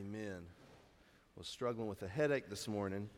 Amen. 0.00 0.46
Was 1.36 1.46
struggling 1.46 1.86
with 1.86 2.02
a 2.02 2.08
headache 2.08 2.48
this 2.48 2.66
morning, 2.66 3.10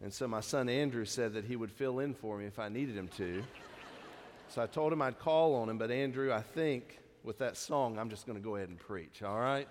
and 0.00 0.12
so 0.12 0.28
my 0.28 0.38
son 0.38 0.68
Andrew 0.68 1.04
said 1.04 1.32
that 1.34 1.44
he 1.44 1.56
would 1.56 1.72
fill 1.72 1.98
in 1.98 2.14
for 2.14 2.38
me 2.38 2.46
if 2.46 2.60
I 2.60 2.68
needed 2.68 2.96
him 2.96 3.08
to. 3.16 3.42
So 4.48 4.62
I 4.62 4.66
told 4.66 4.92
him 4.92 5.02
I'd 5.02 5.18
call 5.18 5.56
on 5.56 5.68
him, 5.68 5.76
but 5.76 5.90
Andrew, 5.90 6.32
I 6.32 6.40
think 6.40 7.00
with 7.24 7.38
that 7.38 7.56
song, 7.56 7.98
I'm 7.98 8.10
just 8.10 8.26
going 8.26 8.38
to 8.38 8.44
go 8.44 8.54
ahead 8.54 8.68
and 8.68 8.78
preach, 8.78 9.24
all 9.24 9.40
right? 9.40 9.66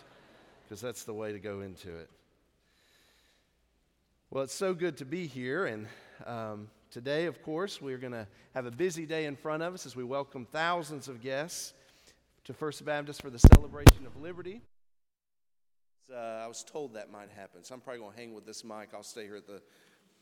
Because 0.63 0.81
that's 0.81 1.05
the 1.05 1.13
way 1.13 1.31
to 1.31 1.39
go 1.39 1.61
into 1.61 1.95
it. 1.95 2.09
Well, 4.29 4.43
it's 4.43 4.53
so 4.53 4.73
good 4.73 4.97
to 4.97 5.05
be 5.05 5.27
here, 5.27 5.65
and 5.65 5.87
um, 6.25 6.67
today, 6.91 7.27
of 7.27 7.41
course, 7.41 7.81
we're 7.81 7.97
going 7.97 8.11
to 8.11 8.27
have 8.53 8.65
a 8.65 8.71
busy 8.71 9.05
day 9.05 9.27
in 9.27 9.37
front 9.37 9.63
of 9.63 9.73
us 9.73 9.85
as 9.85 9.95
we 9.95 10.03
welcome 10.03 10.45
thousands 10.51 11.07
of 11.07 11.21
guests 11.21 11.73
to 12.43 12.53
First 12.53 12.83
Baptist 12.83 13.21
for 13.21 13.29
the 13.29 13.39
celebration 13.39 14.05
of 14.05 14.21
liberty. 14.21 14.61
Uh, 16.11 16.41
I 16.43 16.47
was 16.47 16.63
told 16.63 16.95
that 16.95 17.11
might 17.11 17.29
happen, 17.29 17.63
so 17.63 17.75
I'm 17.75 17.81
probably 17.81 17.99
going 17.99 18.13
to 18.13 18.17
hang 18.17 18.33
with 18.33 18.43
this 18.43 18.63
mic. 18.63 18.89
I'll 18.95 19.03
stay 19.03 19.25
here 19.25 19.35
at 19.35 19.45
the 19.45 19.61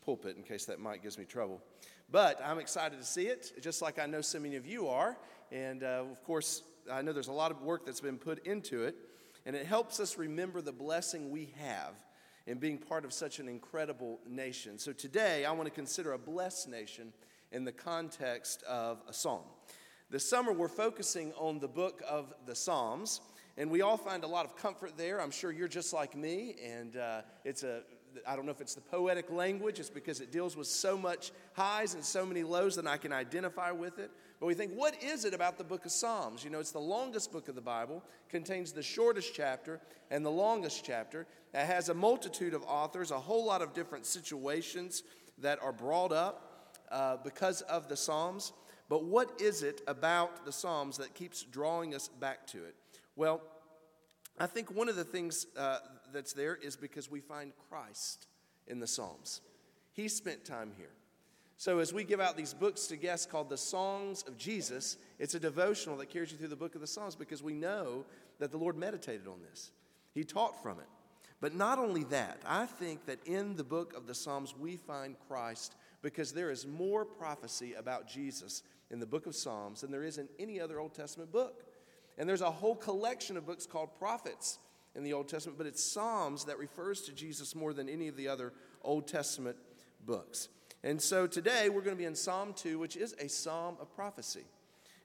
pulpit 0.04 0.36
in 0.36 0.44
case 0.44 0.66
that 0.66 0.82
mic 0.82 1.02
gives 1.02 1.18
me 1.18 1.24
trouble. 1.24 1.62
But 2.12 2.42
I'm 2.44 2.60
excited 2.60 3.00
to 3.00 3.06
see 3.06 3.28
it, 3.28 3.54
just 3.62 3.82
like 3.82 3.98
I 3.98 4.06
know 4.06 4.20
so 4.20 4.38
many 4.38 4.58
of 4.58 4.66
you 4.66 4.90
are. 4.90 5.18
And 5.50 5.84
uh, 5.84 6.04
of 6.12 6.22
course, 6.26 6.64
I 6.92 7.02
know 7.02 7.14
there's 7.14 7.30
a 7.30 7.34
lot 7.34 7.52
of 7.52 7.62
work 7.62 7.86
that's 7.86 8.02
been 8.02 8.18
put 8.18 8.46
into 8.46 8.84
it, 8.84 8.96
and 9.46 9.56
it 9.56 9.66
helps 9.66 10.02
us 10.02 10.18
remember 10.18 10.60
the 10.60 10.74
blessing 10.74 11.32
we 11.32 11.54
have 11.58 11.94
in 12.48 12.58
being 12.58 12.80
part 12.80 13.06
of 13.06 13.14
such 13.14 13.40
an 13.40 13.48
incredible 13.48 14.20
nation. 14.28 14.78
So 14.78 14.92
today, 14.92 15.46
I 15.46 15.52
want 15.52 15.68
to 15.68 15.74
consider 15.74 16.12
a 16.12 16.18
blessed 16.18 16.68
nation 16.68 17.14
in 17.54 17.64
the 17.64 17.72
context 17.72 18.62
of 18.64 19.02
a 19.08 19.14
psalm. 19.14 19.44
This 20.10 20.30
summer, 20.30 20.52
we're 20.52 20.68
focusing 20.68 21.32
on 21.34 21.60
the 21.60 21.68
book 21.68 22.02
of 22.08 22.34
the 22.46 22.56
Psalms. 22.56 23.22
And 23.58 23.72
we 23.72 23.82
all 23.82 23.98
find 23.98 24.24
a 24.24 24.28
lot 24.28 24.46
of 24.46 24.56
comfort 24.56 24.98
there. 24.98 25.20
I'm 25.20 25.32
sure 25.32 25.52
you're 25.52 25.68
just 25.68 25.92
like 25.92 26.16
me. 26.16 26.56
And 26.64 26.96
uh, 26.96 27.22
it's 27.44 27.64
a, 27.64 27.82
I 28.28 28.36
don't 28.36 28.46
know 28.46 28.52
if 28.52 28.62
it's 28.62 28.76
the 28.76 28.82
poetic 28.82 29.32
language, 29.32 29.80
it's 29.80 29.90
because 29.90 30.22
it 30.22 30.32
deals 30.32 30.56
with 30.56 30.68
so 30.68 30.98
much 30.98 31.32
highs 31.54 31.94
and 31.94 32.04
so 32.04 32.26
many 32.26 32.44
lows 32.44 32.76
that 32.76 32.86
I 32.86 32.98
can 32.98 33.12
identify 33.12 33.72
with 33.72 33.98
it. 33.98 34.12
But 34.40 34.46
we 34.46 34.54
think, 34.54 34.74
what 34.74 35.02
is 35.04 35.26
it 35.26 35.34
about 35.34 35.58
the 35.58 35.64
book 35.64 35.86
of 35.86 35.92
Psalms? 35.92 36.44
You 36.44 36.52
know, 36.52 36.60
it's 36.60 36.72
the 36.72 36.80
longest 36.80 37.32
book 37.32 37.48
of 37.48 37.56
the 37.56 37.62
Bible, 37.62 38.04
contains 38.30 38.72
the 38.72 38.84
shortest 38.84 39.34
chapter 39.34 39.82
and 40.12 40.24
the 40.24 40.32
longest 40.32 40.86
chapter. 40.86 41.26
It 41.54 41.66
has 41.66 41.90
a 41.90 41.94
multitude 41.96 42.54
of 42.54 42.64
authors, 42.64 43.10
a 43.10 43.20
whole 43.20 43.46
lot 43.46 43.64
of 43.64 43.74
different 43.74 44.06
situations 44.06 45.02
that 45.40 45.60
are 45.64 45.74
brought 45.74 46.12
up 46.12 46.76
uh, 46.92 47.18
because 47.24 47.62
of 47.62 47.90
the 47.90 47.98
Psalms. 47.98 48.54
But 48.90 49.04
what 49.04 49.42
is 49.42 49.64
it 49.64 49.82
about 49.88 50.46
the 50.46 50.52
Psalms 50.52 50.98
that 50.98 51.14
keeps 51.14 51.42
drawing 51.44 51.96
us 51.96 52.08
back 52.08 52.46
to 52.48 52.64
it? 52.64 52.76
Well, 53.18 53.42
I 54.40 54.46
think 54.46 54.70
one 54.72 54.88
of 54.90 54.96
the 54.96 55.04
things 55.04 55.48
uh, 55.58 55.80
that's 56.14 56.34
there 56.34 56.56
is 56.56 56.76
because 56.76 57.10
we 57.10 57.20
find 57.20 57.52
Christ 57.70 58.28
in 58.68 58.80
the 58.80 58.86
Psalms. 58.86 59.42
He 59.92 60.08
spent 60.08 60.46
time 60.46 60.72
here. 60.78 60.92
So, 61.60 61.80
as 61.80 61.92
we 61.92 62.04
give 62.04 62.22
out 62.22 62.38
these 62.38 62.54
books 62.54 62.86
to 62.88 62.96
guests 62.96 63.26
called 63.26 63.50
the 63.50 63.58
Songs 63.58 64.24
of 64.28 64.38
Jesus, 64.38 64.98
it's 65.18 65.34
a 65.34 65.40
devotional 65.40 65.98
that 65.98 66.12
carries 66.12 66.32
you 66.32 66.38
through 66.38 66.50
the 66.50 66.56
book 66.56 66.76
of 66.76 66.82
the 66.82 66.88
Psalms 66.88 67.16
because 67.16 67.42
we 67.42 67.56
know 67.56 68.06
that 68.38 68.52
the 68.52 68.58
Lord 68.58 68.78
meditated 68.78 69.28
on 69.28 69.40
this. 69.50 69.72
He 70.14 70.24
taught 70.24 70.62
from 70.62 70.80
it. 70.80 70.86
But 71.42 71.56
not 71.56 71.80
only 71.80 72.04
that, 72.06 72.40
I 72.46 72.68
think 72.68 73.08
that 73.08 73.26
in 73.26 73.56
the 73.56 73.64
book 73.64 73.96
of 73.98 74.06
the 74.06 74.14
Psalms 74.14 74.56
we 74.56 74.78
find 74.78 75.16
Christ 75.28 75.76
because 76.04 76.32
there 76.32 76.52
is 76.52 76.68
more 76.68 77.06
prophecy 77.06 77.74
about 77.74 78.08
Jesus 78.08 78.62
in 78.92 79.00
the 79.00 79.06
book 79.08 79.26
of 79.26 79.36
Psalms 79.36 79.82
than 79.82 79.92
there 79.92 80.04
is 80.04 80.20
in 80.20 80.30
any 80.38 80.60
other 80.60 80.80
Old 80.80 80.94
Testament 80.94 81.32
book. 81.32 81.64
And 82.18 82.28
there's 82.28 82.42
a 82.42 82.52
whole 82.52 82.76
collection 82.76 83.38
of 83.38 83.46
books 83.46 83.66
called 83.66 83.98
prophets 83.98 84.58
in 84.96 85.04
the 85.04 85.14
Old 85.14 85.30
Testament, 85.30 85.58
but 85.58 85.68
it's 85.68 85.84
Psalms 85.84 86.46
that 86.46 86.58
refers 86.58 87.02
to 87.02 87.12
Jesus 87.12 87.56
more 87.56 87.74
than 87.74 87.88
any 87.88 88.08
of 88.08 88.18
the 88.18 88.28
other 88.28 88.54
Old 88.84 89.08
Testament 89.08 89.58
books. 90.06 90.50
And 90.84 91.02
so 91.02 91.28
today 91.28 91.70
we're 91.70 91.82
going 91.82 91.96
to 91.96 92.00
be 92.00 92.06
in 92.06 92.16
Psalm 92.16 92.54
2, 92.54 92.80
which 92.80 92.96
is 92.96 93.14
a 93.20 93.28
psalm 93.28 93.78
of 93.80 93.94
prophecy. 93.96 94.46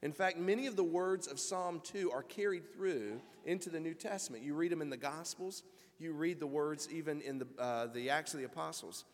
In 0.02 0.12
fact, 0.12 0.38
many 0.38 0.66
of 0.66 0.76
the 0.76 0.84
words 0.84 1.26
of 1.26 1.38
Psalm 1.38 1.80
2 1.84 2.10
are 2.10 2.22
carried 2.22 2.72
through 2.72 3.20
into 3.44 3.70
the 3.70 3.80
New 3.80 3.94
Testament. 3.94 4.42
You 4.42 4.54
read 4.54 4.72
them 4.72 4.82
in 4.82 4.90
the 4.90 4.96
Gospels, 4.96 5.62
you 5.98 6.12
read 6.12 6.40
the 6.40 6.46
words 6.46 6.88
even 6.90 7.20
in 7.20 7.38
the, 7.38 7.46
uh, 7.58 7.86
the 7.86 8.10
Acts 8.10 8.34
of 8.34 8.40
the 8.40 8.46
Apostles. 8.46 9.04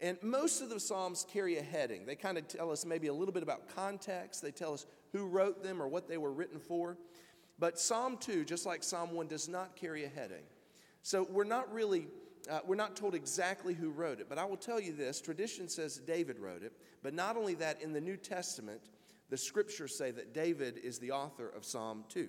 And 0.00 0.18
most 0.22 0.60
of 0.60 0.70
the 0.70 0.80
Psalms 0.80 1.26
carry 1.32 1.58
a 1.58 1.62
heading. 1.62 2.06
They 2.06 2.16
kind 2.16 2.38
of 2.38 2.48
tell 2.48 2.70
us 2.70 2.84
maybe 2.84 3.06
a 3.08 3.14
little 3.14 3.34
bit 3.34 3.42
about 3.42 3.74
context, 3.74 4.42
they 4.42 4.50
tell 4.50 4.74
us 4.74 4.86
who 5.12 5.26
wrote 5.26 5.62
them 5.62 5.80
or 5.80 5.88
what 5.88 6.08
they 6.08 6.18
were 6.18 6.32
written 6.32 6.58
for. 6.58 6.96
But 7.58 7.78
Psalm 7.78 8.16
2, 8.18 8.44
just 8.44 8.66
like 8.66 8.82
Psalm 8.82 9.12
1, 9.12 9.28
does 9.28 9.48
not 9.48 9.76
carry 9.76 10.04
a 10.04 10.08
heading. 10.08 10.42
So 11.02 11.26
we're 11.30 11.44
not 11.44 11.72
really, 11.72 12.08
uh, 12.50 12.60
we're 12.66 12.74
not 12.74 12.96
told 12.96 13.14
exactly 13.14 13.74
who 13.74 13.90
wrote 13.90 14.20
it. 14.20 14.28
But 14.28 14.38
I 14.38 14.44
will 14.44 14.56
tell 14.56 14.80
you 14.80 14.92
this 14.92 15.20
tradition 15.20 15.68
says 15.68 15.98
David 15.98 16.38
wrote 16.38 16.62
it. 16.62 16.72
But 17.02 17.14
not 17.14 17.36
only 17.36 17.54
that, 17.54 17.80
in 17.82 17.92
the 17.92 18.00
New 18.00 18.16
Testament, 18.16 18.80
the 19.30 19.36
scriptures 19.36 19.96
say 19.96 20.10
that 20.10 20.34
David 20.34 20.78
is 20.78 20.98
the 20.98 21.12
author 21.12 21.48
of 21.48 21.64
Psalm 21.64 22.04
2. 22.08 22.28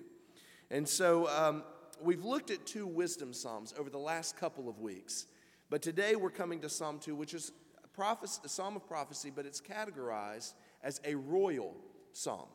And 0.70 0.88
so 0.88 1.28
um, 1.28 1.62
we've 2.00 2.24
looked 2.24 2.50
at 2.50 2.66
two 2.66 2.86
wisdom 2.86 3.32
psalms 3.32 3.74
over 3.78 3.90
the 3.90 3.98
last 3.98 4.36
couple 4.36 4.68
of 4.68 4.80
weeks. 4.80 5.26
But 5.70 5.82
today 5.82 6.16
we're 6.16 6.30
coming 6.30 6.60
to 6.60 6.68
Psalm 6.68 6.98
2, 6.98 7.14
which 7.14 7.34
is 7.34 7.52
a, 7.82 7.88
prophecy, 7.88 8.40
a 8.44 8.48
psalm 8.48 8.76
of 8.76 8.86
prophecy, 8.86 9.32
but 9.34 9.46
it's 9.46 9.60
categorized 9.60 10.54
as 10.82 11.00
a 11.04 11.14
royal 11.14 11.74
psalm. 12.12 12.48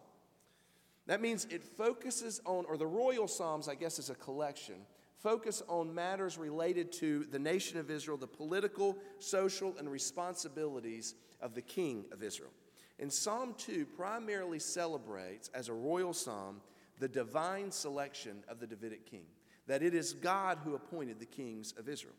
That 1.12 1.20
means 1.20 1.46
it 1.50 1.62
focuses 1.62 2.40
on, 2.46 2.64
or 2.70 2.78
the 2.78 2.88
royal 2.88 3.28
Psalms, 3.28 3.68
I 3.68 3.76
guess, 3.76 4.00
is 4.00 4.10
a 4.10 4.16
collection, 4.16 4.76
focus 5.18 5.62
on 5.68 5.94
matters 5.94 6.38
related 6.38 6.94
to 6.94 7.26
the 7.26 7.38
nation 7.38 7.80
of 7.80 7.92
Israel, 7.92 8.16
the 8.16 8.28
political, 8.28 8.96
social, 9.20 9.76
and 9.78 9.92
responsibilities 9.92 11.16
of 11.42 11.54
the 11.54 11.62
king 11.62 12.06
of 12.14 12.24
Israel. 12.24 12.52
And 12.98 13.12
Psalm 13.12 13.56
2 13.58 13.88
primarily 13.88 14.58
celebrates, 14.58 15.50
as 15.54 15.68
a 15.68 15.74
royal 15.74 16.14
psalm, 16.14 16.62
the 17.00 17.10
divine 17.10 17.72
selection 17.72 18.46
of 18.48 18.62
the 18.62 18.68
Davidic 18.68 19.06
king, 19.06 19.26
that 19.68 19.84
it 19.84 19.94
is 19.94 20.14
God 20.14 20.60
who 20.64 20.76
appointed 20.76 21.20
the 21.20 21.26
kings 21.26 21.74
of 21.78 21.90
Israel. 21.90 22.16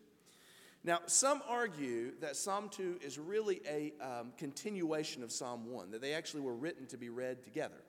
Now, 0.85 0.99
some 1.07 1.41
argue 1.49 2.13
that 2.21 2.37
Psalm 2.37 2.69
2 2.69 2.99
is 3.01 3.19
really 3.19 3.63
a 3.67 3.95
um, 4.07 4.35
continuation 4.37 5.23
of 5.23 5.33
Psalm 5.33 5.71
1, 5.71 5.93
that 5.93 6.03
they 6.03 6.13
actually 6.13 6.43
were 6.43 6.55
written 6.55 6.85
to 6.89 6.99
be 6.99 7.09
read 7.09 7.43
together. 7.43 7.81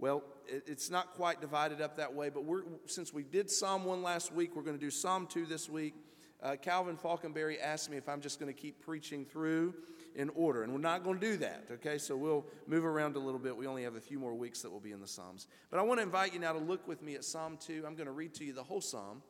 Well, 0.00 0.22
it's 0.48 0.88
not 0.88 1.12
quite 1.12 1.42
divided 1.42 1.82
up 1.82 1.98
that 1.98 2.14
way, 2.14 2.30
but 2.30 2.44
we're, 2.44 2.62
since 2.86 3.12
we 3.12 3.22
did 3.22 3.50
Psalm 3.50 3.84
1 3.84 4.02
last 4.02 4.32
week, 4.32 4.56
we're 4.56 4.62
going 4.62 4.78
to 4.78 4.84
do 4.84 4.90
Psalm 4.90 5.26
2 5.26 5.44
this 5.44 5.68
week. 5.68 5.94
Uh, 6.42 6.56
Calvin 6.56 6.96
Falconberry 6.96 7.60
asked 7.60 7.90
me 7.90 7.98
if 7.98 8.08
I'm 8.08 8.22
just 8.22 8.40
going 8.40 8.52
to 8.52 8.58
keep 8.58 8.80
preaching 8.80 9.26
through 9.26 9.74
in 10.14 10.30
order, 10.30 10.62
and 10.62 10.72
we're 10.72 10.78
not 10.78 11.04
going 11.04 11.20
to 11.20 11.30
do 11.32 11.36
that, 11.36 11.66
okay? 11.70 11.98
So 11.98 12.16
we'll 12.16 12.46
move 12.66 12.86
around 12.86 13.14
a 13.16 13.18
little 13.18 13.38
bit. 13.38 13.54
We 13.54 13.66
only 13.66 13.82
have 13.82 13.96
a 13.96 14.00
few 14.00 14.18
more 14.18 14.34
weeks 14.34 14.62
that 14.62 14.70
will 14.70 14.80
be 14.80 14.92
in 14.92 15.00
the 15.00 15.06
Psalms. 15.06 15.46
But 15.70 15.78
I 15.78 15.82
want 15.82 15.98
to 15.98 16.02
invite 16.02 16.32
you 16.32 16.40
now 16.40 16.54
to 16.54 16.58
look 16.58 16.88
with 16.88 17.02
me 17.02 17.14
at 17.14 17.22
Psalm 17.22 17.58
2. 17.60 17.84
I'm 17.86 17.94
going 17.94 18.06
to 18.06 18.12
read 18.12 18.32
to 18.34 18.44
you 18.44 18.54
the 18.54 18.64
whole 18.64 18.80
Psalm, 18.80 19.22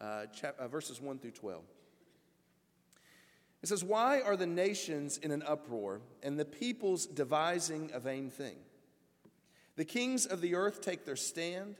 uh, 0.00 0.26
chap- 0.26 0.54
uh, 0.60 0.68
verses 0.68 1.00
1 1.00 1.18
through 1.18 1.32
12. 1.32 1.64
It 3.60 3.68
says, 3.68 3.82
Why 3.82 4.20
are 4.20 4.36
the 4.36 4.46
nations 4.46 5.18
in 5.18 5.32
an 5.32 5.42
uproar 5.44 6.00
and 6.22 6.38
the 6.38 6.44
peoples 6.44 7.06
devising 7.06 7.90
a 7.92 7.98
vain 7.98 8.30
thing? 8.30 8.54
The 9.76 9.84
kings 9.84 10.26
of 10.26 10.40
the 10.40 10.54
earth 10.54 10.80
take 10.80 11.04
their 11.04 11.16
stand, 11.16 11.76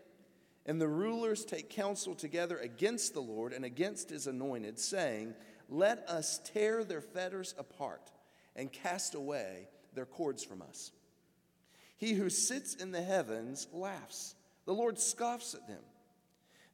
and 0.65 0.81
the 0.81 0.89
rulers 0.89 1.45
take 1.45 1.71
counsel 1.71 2.15
together 2.15 2.59
against 2.59 3.15
the 3.15 3.21
Lord 3.21 3.53
and 3.53 3.65
against 3.65 4.11
his 4.11 4.27
anointed, 4.27 4.79
saying, 4.79 5.35
Let 5.69 6.09
us 6.09 6.41
tear 6.45 6.85
their 6.85 7.01
fetters 7.01 7.55
apart 7.59 8.11
and 8.57 8.73
cast 8.73 9.15
away 9.15 9.69
their 9.95 10.07
cords 10.07 10.43
from 10.45 10.63
us. 10.63 10.93
He 11.97 12.15
who 12.15 12.31
sits 12.31 12.75
in 12.75 12.93
the 12.93 13.03
heavens 13.03 13.69
laughs, 13.73 14.35
the 14.65 14.75
Lord 14.75 14.99
scoffs 14.99 15.55
at 15.55 15.69
them. 15.69 15.83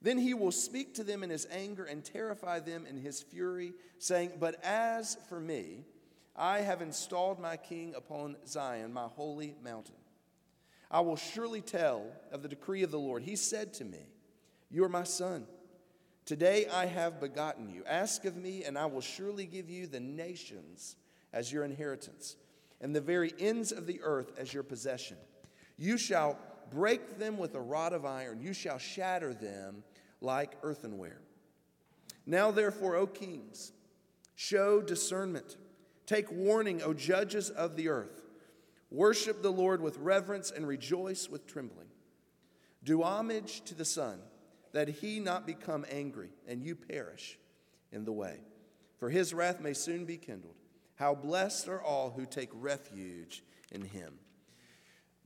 Then 0.00 0.18
he 0.18 0.32
will 0.32 0.52
speak 0.52 0.94
to 0.94 1.04
them 1.04 1.24
in 1.24 1.30
his 1.30 1.46
anger 1.50 1.84
and 1.84 2.04
terrify 2.04 2.60
them 2.60 2.86
in 2.86 2.96
his 2.96 3.20
fury, 3.20 3.72
saying, 3.98 4.32
But 4.38 4.62
as 4.64 5.18
for 5.28 5.40
me, 5.40 5.84
I 6.36 6.60
have 6.60 6.80
installed 6.80 7.40
my 7.40 7.56
king 7.56 7.94
upon 7.96 8.36
Zion, 8.46 8.92
my 8.92 9.08
holy 9.08 9.56
mountain. 9.62 9.96
I 10.90 11.00
will 11.00 11.16
surely 11.16 11.60
tell 11.60 12.06
of 12.32 12.42
the 12.42 12.48
decree 12.48 12.82
of 12.82 12.90
the 12.90 12.98
Lord. 12.98 13.22
He 13.22 13.36
said 13.36 13.74
to 13.74 13.84
me, 13.84 14.06
You 14.70 14.84
are 14.84 14.88
my 14.88 15.04
son. 15.04 15.46
Today 16.24 16.66
I 16.66 16.86
have 16.86 17.20
begotten 17.20 17.68
you. 17.68 17.84
Ask 17.86 18.24
of 18.24 18.36
me, 18.36 18.64
and 18.64 18.78
I 18.78 18.86
will 18.86 19.00
surely 19.00 19.46
give 19.46 19.70
you 19.70 19.86
the 19.86 20.00
nations 20.00 20.96
as 21.32 21.52
your 21.52 21.64
inheritance, 21.64 22.36
and 22.80 22.94
the 22.94 23.00
very 23.00 23.32
ends 23.38 23.72
of 23.72 23.86
the 23.86 24.00
earth 24.02 24.32
as 24.38 24.52
your 24.52 24.62
possession. 24.62 25.16
You 25.76 25.96
shall 25.96 26.38
break 26.70 27.18
them 27.18 27.38
with 27.38 27.54
a 27.54 27.60
rod 27.60 27.92
of 27.92 28.04
iron, 28.04 28.40
you 28.40 28.52
shall 28.52 28.78
shatter 28.78 29.32
them 29.32 29.82
like 30.20 30.56
earthenware. 30.62 31.20
Now, 32.26 32.50
therefore, 32.50 32.96
O 32.96 33.06
kings, 33.06 33.72
show 34.34 34.82
discernment. 34.82 35.56
Take 36.04 36.30
warning, 36.30 36.82
O 36.82 36.92
judges 36.92 37.48
of 37.48 37.76
the 37.76 37.88
earth. 37.88 38.17
Worship 38.90 39.42
the 39.42 39.52
Lord 39.52 39.82
with 39.82 39.98
reverence 39.98 40.50
and 40.50 40.66
rejoice 40.66 41.28
with 41.28 41.46
trembling. 41.46 41.88
Do 42.82 43.02
homage 43.02 43.62
to 43.66 43.74
the 43.74 43.84
Son, 43.84 44.20
that 44.72 44.88
he 44.88 45.20
not 45.20 45.46
become 45.46 45.84
angry 45.90 46.30
and 46.46 46.62
you 46.62 46.74
perish, 46.74 47.38
in 47.92 48.04
the 48.04 48.12
way, 48.12 48.40
for 48.98 49.10
his 49.10 49.34
wrath 49.34 49.60
may 49.60 49.72
soon 49.72 50.04
be 50.04 50.16
kindled. 50.16 50.54
How 50.94 51.14
blessed 51.14 51.68
are 51.68 51.82
all 51.82 52.10
who 52.10 52.26
take 52.26 52.50
refuge 52.52 53.42
in 53.70 53.82
him. 53.82 54.18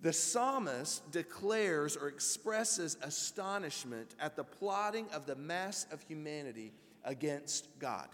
The 0.00 0.12
psalmist 0.12 1.10
declares 1.12 1.96
or 1.96 2.08
expresses 2.08 2.96
astonishment 3.02 4.16
at 4.18 4.34
the 4.34 4.44
plotting 4.44 5.06
of 5.14 5.26
the 5.26 5.36
mass 5.36 5.86
of 5.92 6.02
humanity 6.02 6.72
against 7.04 7.78
God. 7.78 8.08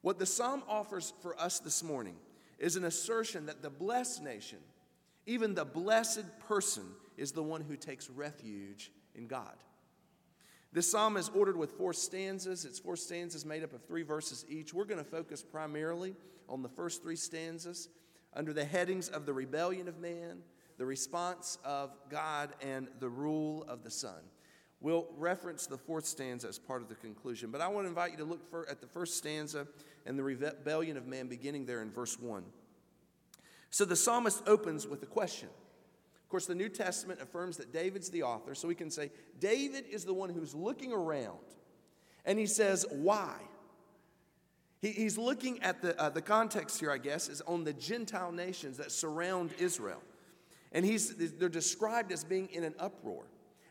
What 0.00 0.18
the 0.18 0.26
psalm 0.26 0.62
offers 0.66 1.12
for 1.20 1.38
us 1.38 1.58
this 1.58 1.82
morning 1.82 2.16
is 2.62 2.76
an 2.76 2.84
assertion 2.84 3.46
that 3.46 3.60
the 3.60 3.68
blessed 3.68 4.22
nation, 4.22 4.58
even 5.26 5.54
the 5.54 5.64
blessed 5.64 6.24
person, 6.38 6.84
is 7.18 7.32
the 7.32 7.42
one 7.42 7.60
who 7.60 7.76
takes 7.76 8.08
refuge 8.08 8.92
in 9.16 9.26
God. 9.26 9.56
This 10.72 10.90
psalm 10.90 11.16
is 11.16 11.28
ordered 11.34 11.56
with 11.56 11.72
four 11.72 11.92
stanzas. 11.92 12.64
It's 12.64 12.78
four 12.78 12.96
stanzas 12.96 13.44
made 13.44 13.64
up 13.64 13.74
of 13.74 13.84
three 13.84 14.04
verses 14.04 14.46
each. 14.48 14.72
We're 14.72 14.86
going 14.86 15.04
to 15.04 15.10
focus 15.10 15.42
primarily 15.42 16.14
on 16.48 16.62
the 16.62 16.68
first 16.68 17.02
three 17.02 17.16
stanzas 17.16 17.88
under 18.32 18.52
the 18.52 18.64
headings 18.64 19.08
of 19.08 19.26
the 19.26 19.34
rebellion 19.34 19.88
of 19.88 19.98
man, 19.98 20.38
the 20.78 20.86
response 20.86 21.58
of 21.64 21.90
God, 22.08 22.54
and 22.62 22.88
the 23.00 23.08
rule 23.08 23.64
of 23.68 23.82
the 23.82 23.90
Son. 23.90 24.22
We'll 24.82 25.06
reference 25.16 25.66
the 25.66 25.78
fourth 25.78 26.04
stanza 26.04 26.48
as 26.48 26.58
part 26.58 26.82
of 26.82 26.88
the 26.88 26.96
conclusion, 26.96 27.50
but 27.50 27.60
I 27.60 27.68
want 27.68 27.84
to 27.84 27.88
invite 27.88 28.10
you 28.10 28.16
to 28.18 28.24
look 28.24 28.48
for, 28.50 28.68
at 28.68 28.80
the 28.80 28.86
first 28.86 29.16
stanza 29.16 29.66
and 30.04 30.18
the 30.18 30.24
rebellion 30.24 30.96
of 30.96 31.06
man 31.06 31.28
beginning 31.28 31.66
there 31.66 31.82
in 31.82 31.90
verse 31.90 32.18
1. 32.18 32.42
So 33.70 33.84
the 33.84 33.96
psalmist 33.96 34.42
opens 34.46 34.86
with 34.86 35.02
a 35.02 35.06
question 35.06 35.48
Of 35.48 36.28
course, 36.28 36.46
the 36.46 36.54
New 36.54 36.68
Testament 36.68 37.20
affirms 37.22 37.56
that 37.58 37.72
David's 37.72 38.10
the 38.10 38.24
author, 38.24 38.54
so 38.54 38.68
we 38.68 38.74
can 38.74 38.90
say 38.90 39.10
David 39.38 39.84
is 39.88 40.04
the 40.04 40.14
one 40.14 40.30
who's 40.30 40.54
looking 40.54 40.92
around 40.92 41.38
and 42.24 42.38
he 42.38 42.46
says, 42.46 42.86
Why? 42.90 43.36
He, 44.80 44.90
he's 44.90 45.18
looking 45.18 45.62
at 45.62 45.80
the, 45.80 46.00
uh, 46.00 46.10
the 46.10 46.22
context 46.22 46.80
here, 46.80 46.90
I 46.90 46.98
guess, 46.98 47.28
is 47.28 47.40
on 47.42 47.64
the 47.64 47.72
Gentile 47.72 48.32
nations 48.32 48.78
that 48.78 48.92
surround 48.92 49.52
Israel. 49.58 50.02
And 50.72 50.84
he's, 50.84 51.14
they're 51.34 51.48
described 51.48 52.12
as 52.12 52.24
being 52.24 52.48
in 52.48 52.64
an 52.64 52.74
uproar, 52.78 53.24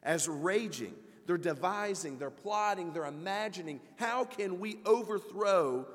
as 0.04 0.28
raging. 0.28 0.94
They're 1.26 1.38
devising, 1.38 2.18
they're 2.18 2.30
plotting, 2.30 2.94
they're 2.94 3.06
imagining 3.06 3.80
how 3.98 4.26
can 4.26 4.60
we 4.60 4.80
overthrow 4.86 5.86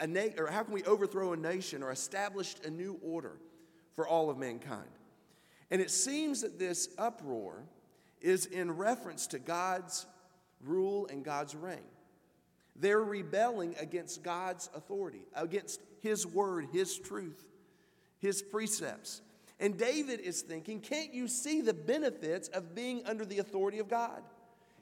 a 0.00 0.06
na- 0.06 0.34
or 0.38 0.48
how 0.48 0.62
can 0.62 0.74
we 0.74 0.82
overthrow 0.84 1.32
a 1.32 1.36
nation 1.36 1.82
or 1.82 1.90
establish 1.90 2.54
a 2.64 2.70
new 2.70 2.98
order 3.02 3.38
for 3.94 4.06
all 4.06 4.30
of 4.30 4.38
mankind. 4.38 4.88
And 5.70 5.80
it 5.80 5.90
seems 5.90 6.42
that 6.42 6.58
this 6.58 6.88
uproar 6.98 7.64
is 8.20 8.46
in 8.46 8.76
reference 8.76 9.26
to 9.28 9.38
God's 9.38 10.06
rule 10.64 11.06
and 11.10 11.24
God's 11.24 11.54
reign. 11.54 11.78
They're 12.76 13.02
rebelling 13.02 13.74
against 13.78 14.22
God's 14.22 14.68
authority, 14.74 15.22
against 15.34 15.80
His 16.00 16.26
word, 16.26 16.66
His 16.72 16.98
truth, 16.98 17.44
His 18.18 18.42
precepts. 18.42 19.20
And 19.60 19.78
David 19.78 20.20
is 20.20 20.42
thinking, 20.42 20.80
can't 20.80 21.14
you 21.14 21.28
see 21.28 21.60
the 21.60 21.74
benefits 21.74 22.48
of 22.48 22.74
being 22.74 23.02
under 23.06 23.24
the 23.24 23.38
authority 23.38 23.78
of 23.78 23.88
God? 23.88 24.22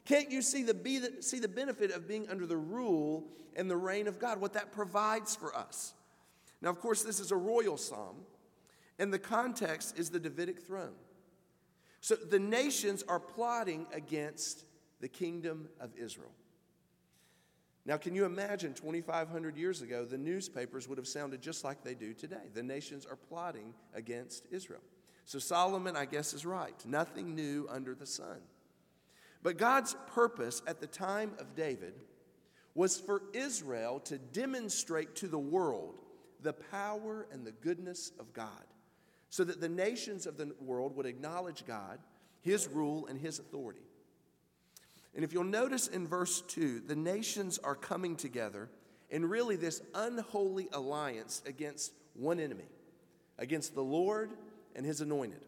Can't 0.05 0.31
you 0.31 0.43
see 0.43 0.63
the, 0.65 0.75
be 0.75 0.99
the, 0.99 1.23
see 1.23 1.39
the 1.39 1.49
benefit 1.49 1.93
of 1.93 2.09
being 2.09 2.29
under 2.29 2.47
the 2.47 2.57
rule 2.57 3.25
and 3.55 3.71
the 3.71 3.77
reign 3.77 4.09
of 4.09 4.19
God, 4.19 4.41
what 4.41 4.55
that 4.55 4.73
provides 4.73 5.37
for 5.37 5.55
us? 5.55 5.95
Now, 6.61 6.71
of 6.71 6.81
course, 6.81 7.03
this 7.03 7.21
is 7.21 7.31
a 7.31 7.37
royal 7.37 7.77
psalm, 7.77 8.17
and 8.99 9.13
the 9.13 9.19
context 9.19 9.99
is 9.99 10.11
the 10.11 10.21
Davidic 10.21 10.61
throne. 10.61 10.95
So 12.01 12.17
the 12.17 12.39
nations 12.39 13.05
are 13.07 13.21
plotting 13.21 13.87
against 13.93 14.65
the 15.01 15.09
kingdom 15.09 15.69
of 15.81 15.91
Israel. 15.97 16.33
Now, 17.85 17.97
can 17.97 18.15
you 18.15 18.25
imagine 18.25 18.75
2,500 18.75 19.57
years 19.57 19.83
ago, 19.83 20.05
the 20.05 20.19
newspapers 20.19 20.89
would 20.89 20.99
have 20.99 21.09
sounded 21.09 21.43
just 21.43 21.65
like 21.65 21.83
they 21.83 21.95
do 21.95 22.15
today? 22.15 22.49
The 22.55 22.63
nations 22.63 23.07
are 23.07 23.17
plotting 23.17 23.75
against 23.93 24.47
Israel. 24.53 24.83
So 25.25 25.39
Solomon, 25.39 25.97
I 25.97 26.05
guess, 26.05 26.33
is 26.33 26.47
right. 26.47 26.75
Nothing 26.87 27.35
new 27.35 27.67
under 27.69 27.95
the 27.95 28.07
sun. 28.07 28.39
But 29.43 29.59
God's 29.59 29.97
purpose 30.15 30.63
at 30.67 30.81
the 30.81 30.87
time 30.87 31.33
of 31.39 31.55
David 31.55 31.95
was 32.75 32.99
for 32.99 33.23
Israel 33.33 34.01
to 34.01 34.19
demonstrate 34.19 35.17
to 35.17 35.29
the 35.29 35.39
world 35.39 36.01
the 36.41 36.53
power 36.53 37.27
and 37.33 37.47
the 37.47 37.53
goodness 37.53 38.13
of 38.19 38.33
God 38.33 38.65
so 39.31 39.45
that 39.45 39.61
the 39.61 39.69
nations 39.69 40.27
of 40.27 40.37
the 40.37 40.55
world 40.61 40.95
would 40.97 41.07
acknowledge 41.07 41.65
God, 41.67 41.99
His 42.41 42.69
rule, 42.69 43.07
and 43.07 43.19
His 43.19 43.39
authority. 43.39 43.81
And 45.15 45.25
if 45.25 45.33
you'll 45.33 45.45
notice 45.45 45.89
in 45.89 46.07
verse 46.07 46.43
2, 46.43 46.81
the 46.81 46.97
nations 46.97 47.59
are 47.59 47.75
coming 47.75 48.17
together 48.17 48.69
in 49.11 49.25
really 49.25 49.57
this 49.57 49.83
unholy 49.95 50.69
alliance 50.73 51.43
against 51.47 51.93
one 52.15 52.41
enemy, 52.41 52.69
against 53.39 53.75
the 53.75 53.83
Lord 53.83 54.31
and 54.75 54.87
His 54.87 55.01
anointed. 55.01 55.45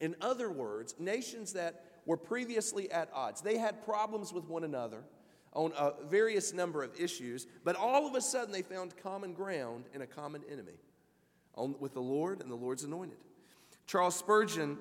In 0.00 0.14
other 0.20 0.50
words, 0.50 0.94
nations 0.98 1.54
that 1.54 1.84
were 2.08 2.16
previously 2.16 2.90
at 2.90 3.10
odds, 3.12 3.42
they 3.42 3.58
had 3.58 3.84
problems 3.84 4.32
with 4.32 4.46
one 4.46 4.64
another 4.64 5.04
on 5.52 5.72
a 5.76 5.92
various 6.08 6.54
number 6.54 6.82
of 6.82 6.98
issues, 6.98 7.46
but 7.64 7.76
all 7.76 8.06
of 8.06 8.14
a 8.14 8.20
sudden 8.22 8.50
they 8.50 8.62
found 8.62 8.96
common 8.96 9.34
ground 9.34 9.84
in 9.92 10.00
a 10.00 10.06
common 10.06 10.42
enemy 10.50 10.72
with 11.78 11.92
the 11.92 12.00
Lord 12.00 12.40
and 12.40 12.50
the 12.50 12.56
Lord's 12.56 12.82
anointed. 12.82 13.18
Charles 13.86 14.16
Spurgeon 14.16 14.78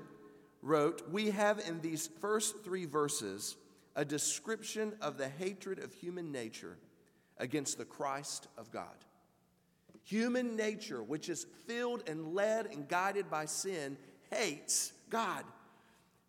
wrote, 0.62 1.09
We 1.12 1.31
have 1.31 1.59
in 1.59 1.81
these 1.81 2.09
first 2.21 2.63
three 2.63 2.85
verses 2.85 3.57
a 3.97 4.06
description 4.06 4.94
of 5.01 5.18
the 5.18 5.27
hatred 5.27 5.79
of 5.79 5.94
human 5.94 6.31
nature 6.31 6.77
against 7.39 7.77
the 7.77 7.85
Christ 7.85 8.47
of 8.57 8.71
God. 8.71 8.95
Human 10.06 10.56
nature, 10.56 11.03
which 11.03 11.27
is 11.27 11.45
filled 11.65 12.07
and 12.07 12.33
led 12.33 12.68
and 12.68 12.88
guided 12.88 13.29
by 13.29 13.47
sin, 13.47 13.97
hates 14.31 14.94
God, 15.09 15.44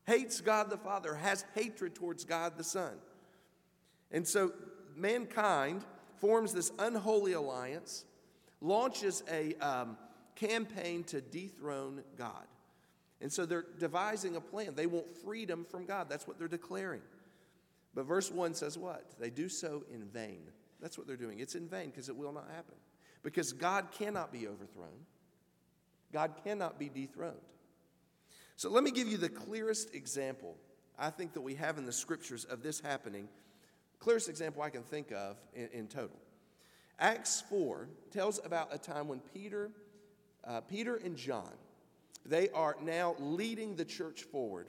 hates 0.08 0.40
God 0.40 0.70
the 0.70 0.76
Father, 0.76 1.14
has 1.14 1.44
hatred 1.54 1.94
towards 1.94 2.24
God 2.24 2.56
the 2.56 2.64
Son. 2.64 2.94
And 4.10 4.26
so 4.26 4.52
mankind 4.96 5.84
forms 6.16 6.52
this 6.52 6.72
unholy 6.78 7.34
alliance, 7.34 8.04
launches 8.60 9.22
a, 9.30 9.54
um, 9.56 9.96
campaign 10.34 11.04
to 11.04 11.20
dethrone 11.20 12.02
God. 12.16 12.46
And 13.20 13.32
so 13.32 13.44
they're 13.44 13.66
devising 13.78 14.36
a 14.36 14.40
plan. 14.40 14.74
They 14.74 14.86
want 14.86 15.16
freedom 15.24 15.64
from 15.64 15.84
God. 15.84 16.08
That's 16.08 16.26
what 16.26 16.38
they're 16.38 16.48
declaring. 16.48 17.02
But 17.94 18.04
verse 18.04 18.30
1 18.30 18.54
says 18.54 18.78
what? 18.78 19.04
They 19.18 19.30
do 19.30 19.48
so 19.48 19.84
in 19.92 20.04
vain. 20.04 20.42
That's 20.80 20.96
what 20.96 21.06
they're 21.06 21.16
doing. 21.16 21.40
It's 21.40 21.56
in 21.56 21.68
vain 21.68 21.90
because 21.90 22.08
it 22.08 22.16
will 22.16 22.32
not 22.32 22.48
happen. 22.54 22.76
Because 23.24 23.52
God 23.52 23.88
cannot 23.90 24.32
be 24.32 24.46
overthrown, 24.46 25.06
God 26.12 26.34
cannot 26.44 26.78
be 26.78 26.88
dethroned. 26.88 27.34
So 28.58 28.68
let 28.68 28.82
me 28.82 28.90
give 28.90 29.06
you 29.06 29.18
the 29.18 29.28
clearest 29.28 29.94
example 29.94 30.56
I 30.98 31.10
think 31.10 31.32
that 31.34 31.40
we 31.40 31.54
have 31.54 31.78
in 31.78 31.86
the 31.86 31.92
scriptures 31.92 32.44
of 32.44 32.60
this 32.60 32.80
happening. 32.80 33.28
Clearest 34.00 34.28
example 34.28 34.62
I 34.62 34.70
can 34.70 34.82
think 34.82 35.12
of 35.12 35.36
in, 35.54 35.68
in 35.72 35.86
total. 35.86 36.18
Acts 36.98 37.40
4 37.48 37.88
tells 38.10 38.44
about 38.44 38.74
a 38.74 38.78
time 38.78 39.06
when 39.06 39.20
Peter 39.32 39.70
uh, 40.44 40.60
Peter 40.62 40.96
and 40.96 41.16
John, 41.16 41.52
they 42.26 42.48
are 42.48 42.76
now 42.82 43.14
leading 43.20 43.76
the 43.76 43.84
church 43.84 44.22
forward 44.24 44.66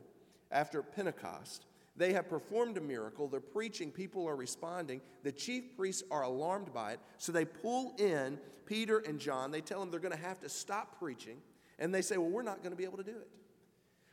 after 0.52 0.84
Pentecost. 0.84 1.66
They 1.98 2.14
have 2.14 2.30
performed 2.30 2.78
a 2.78 2.82
miracle. 2.82 3.28
They're 3.28 3.40
preaching. 3.40 3.90
People 3.90 4.28
are 4.30 4.36
responding. 4.36 5.02
The 5.24 5.32
chief 5.32 5.76
priests 5.76 6.04
are 6.12 6.22
alarmed 6.22 6.72
by 6.76 6.92
it. 6.92 7.00
So 7.18 7.32
they 7.32 7.46
pull 7.46 7.96
in 7.98 8.38
Peter 8.68 9.00
and 9.00 9.20
John. 9.20 9.50
They 9.50 9.62
tell 9.62 9.80
them 9.80 9.90
they're 9.90 10.00
going 10.00 10.16
to 10.16 10.24
have 10.24 10.40
to 10.42 10.50
stop 10.50 11.00
preaching. 11.00 11.38
And 11.80 11.92
they 11.92 12.04
say, 12.04 12.18
Well, 12.18 12.30
we're 12.30 12.44
not 12.44 12.62
going 12.62 12.72
to 12.72 12.78
be 12.78 12.86
able 12.86 12.98
to 12.98 13.04
do 13.04 13.18
it. 13.18 13.28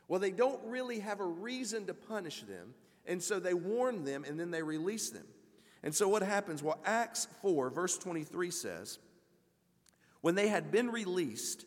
Well, 0.07 0.19
they 0.19 0.31
don't 0.31 0.63
really 0.65 0.99
have 0.99 1.19
a 1.19 1.25
reason 1.25 1.85
to 1.87 1.93
punish 1.93 2.41
them. 2.41 2.73
And 3.05 3.21
so 3.21 3.39
they 3.39 3.53
warn 3.53 4.03
them 4.03 4.25
and 4.25 4.39
then 4.39 4.51
they 4.51 4.63
release 4.63 5.09
them. 5.09 5.25
And 5.83 5.93
so 5.93 6.07
what 6.09 6.23
happens? 6.23 6.63
Well, 6.63 6.79
Acts 6.85 7.27
4, 7.41 7.69
verse 7.69 7.97
23 7.97 8.51
says, 8.51 8.99
when 10.21 10.35
they 10.35 10.47
had 10.47 10.71
been 10.71 10.89
released, 10.89 11.65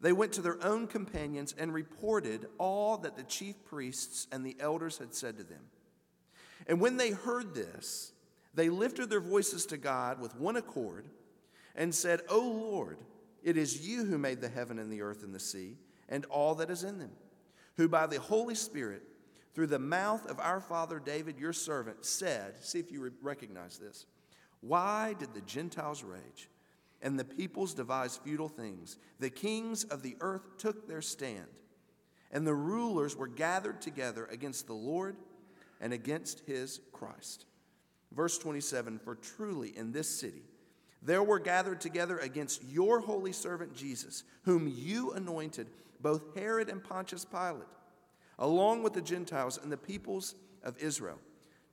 they 0.00 0.12
went 0.12 0.32
to 0.32 0.42
their 0.42 0.62
own 0.62 0.86
companions 0.86 1.54
and 1.56 1.72
reported 1.72 2.46
all 2.58 2.98
that 2.98 3.16
the 3.16 3.22
chief 3.22 3.64
priests 3.64 4.26
and 4.32 4.44
the 4.44 4.56
elders 4.60 4.98
had 4.98 5.14
said 5.14 5.38
to 5.38 5.44
them. 5.44 5.62
And 6.66 6.80
when 6.80 6.96
they 6.96 7.10
heard 7.10 7.54
this, 7.54 8.12
they 8.54 8.68
lifted 8.68 9.10
their 9.10 9.20
voices 9.20 9.66
to 9.66 9.76
God 9.76 10.20
with 10.20 10.36
one 10.36 10.56
accord 10.56 11.06
and 11.74 11.94
said, 11.94 12.20
O 12.28 12.40
Lord, 12.40 12.98
it 13.42 13.56
is 13.56 13.86
you 13.86 14.04
who 14.04 14.18
made 14.18 14.40
the 14.40 14.48
heaven 14.48 14.78
and 14.78 14.92
the 14.92 15.02
earth 15.02 15.22
and 15.22 15.34
the 15.34 15.40
sea 15.40 15.76
and 16.08 16.24
all 16.26 16.54
that 16.56 16.70
is 16.70 16.84
in 16.84 16.98
them, 16.98 17.12
who 17.76 17.88
by 17.88 18.06
the 18.06 18.20
Holy 18.20 18.54
Spirit, 18.54 19.02
through 19.54 19.68
the 19.68 19.78
mouth 19.78 20.28
of 20.28 20.40
our 20.40 20.60
father 20.60 20.98
David, 20.98 21.38
your 21.38 21.52
servant, 21.52 22.04
said, 22.04 22.54
See 22.64 22.80
if 22.80 22.90
you 22.90 23.12
recognize 23.22 23.78
this. 23.78 24.06
Why 24.60 25.14
did 25.18 25.32
the 25.34 25.42
Gentiles 25.42 26.02
rage? 26.02 26.48
and 27.04 27.18
the 27.18 27.24
peoples 27.24 27.74
devise 27.74 28.16
futile 28.16 28.48
things. 28.48 28.96
The 29.20 29.30
kings 29.30 29.84
of 29.84 30.02
the 30.02 30.16
earth 30.20 30.56
took 30.56 30.88
their 30.88 31.02
stand, 31.02 31.46
and 32.32 32.46
the 32.46 32.54
rulers 32.54 33.14
were 33.14 33.28
gathered 33.28 33.80
together 33.82 34.26
against 34.32 34.66
the 34.66 34.72
Lord 34.72 35.16
and 35.80 35.92
against 35.92 36.40
his 36.46 36.80
Christ. 36.92 37.44
Verse 38.10 38.38
27 38.38 38.98
For 38.98 39.14
truly 39.14 39.76
in 39.76 39.92
this 39.92 40.08
city 40.08 40.42
there 41.02 41.22
were 41.22 41.38
gathered 41.38 41.82
together 41.82 42.16
against 42.16 42.64
your 42.64 43.00
holy 43.00 43.32
servant 43.32 43.76
Jesus, 43.76 44.24
whom 44.44 44.66
you 44.66 45.12
anointed, 45.12 45.66
both 46.04 46.36
Herod 46.36 46.68
and 46.68 46.84
Pontius 46.84 47.24
Pilate, 47.24 47.66
along 48.38 48.82
with 48.82 48.92
the 48.92 49.00
Gentiles 49.00 49.58
and 49.60 49.72
the 49.72 49.76
peoples 49.76 50.34
of 50.62 50.78
Israel, 50.78 51.18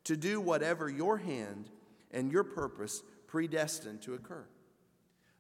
to 0.05 0.15
do 0.15 0.39
whatever 0.39 0.89
your 0.89 1.17
hand 1.17 1.69
and 2.11 2.31
your 2.31 2.45
purpose 2.45 3.03
predestined 3.27 4.01
to 4.03 4.13
occur. 4.13 4.45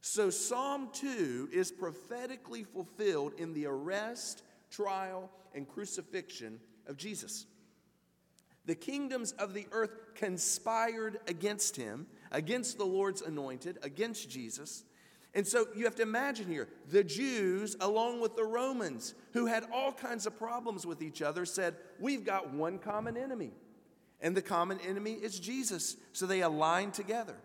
So, 0.01 0.29
Psalm 0.29 0.89
2 0.93 1.49
is 1.53 1.71
prophetically 1.71 2.63
fulfilled 2.63 3.33
in 3.37 3.53
the 3.53 3.65
arrest, 3.65 4.43
trial, 4.69 5.29
and 5.55 5.67
crucifixion 5.67 6.59
of 6.85 6.97
Jesus. 6.97 7.45
The 8.65 8.75
kingdoms 8.75 9.31
of 9.33 9.53
the 9.53 9.67
earth 9.71 9.95
conspired 10.15 11.19
against 11.27 11.77
him, 11.77 12.07
against 12.31 12.77
the 12.77 12.85
Lord's 12.85 13.21
anointed, 13.21 13.79
against 13.83 14.29
Jesus. 14.29 14.83
And 15.33 15.47
so 15.47 15.67
you 15.75 15.85
have 15.85 15.95
to 15.95 16.01
imagine 16.01 16.47
here 16.47 16.67
the 16.89 17.03
Jews, 17.03 17.77
along 17.79 18.19
with 18.19 18.35
the 18.35 18.43
Romans, 18.43 19.13
who 19.33 19.45
had 19.45 19.63
all 19.73 19.93
kinds 19.93 20.25
of 20.25 20.37
problems 20.37 20.85
with 20.85 21.01
each 21.01 21.21
other, 21.21 21.45
said, 21.45 21.75
We've 21.99 22.25
got 22.25 22.53
one 22.53 22.79
common 22.79 23.15
enemy. 23.15 23.51
And 24.19 24.35
the 24.35 24.41
common 24.41 24.79
enemy 24.81 25.13
is 25.13 25.39
Jesus. 25.39 25.95
So 26.11 26.25
they 26.25 26.41
aligned 26.41 26.93
together. 26.93 27.37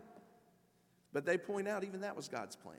But 1.13 1.25
they 1.25 1.37
point 1.37 1.67
out 1.67 1.83
even 1.83 2.01
that 2.01 2.15
was 2.15 2.27
God's 2.27 2.55
plan. 2.55 2.75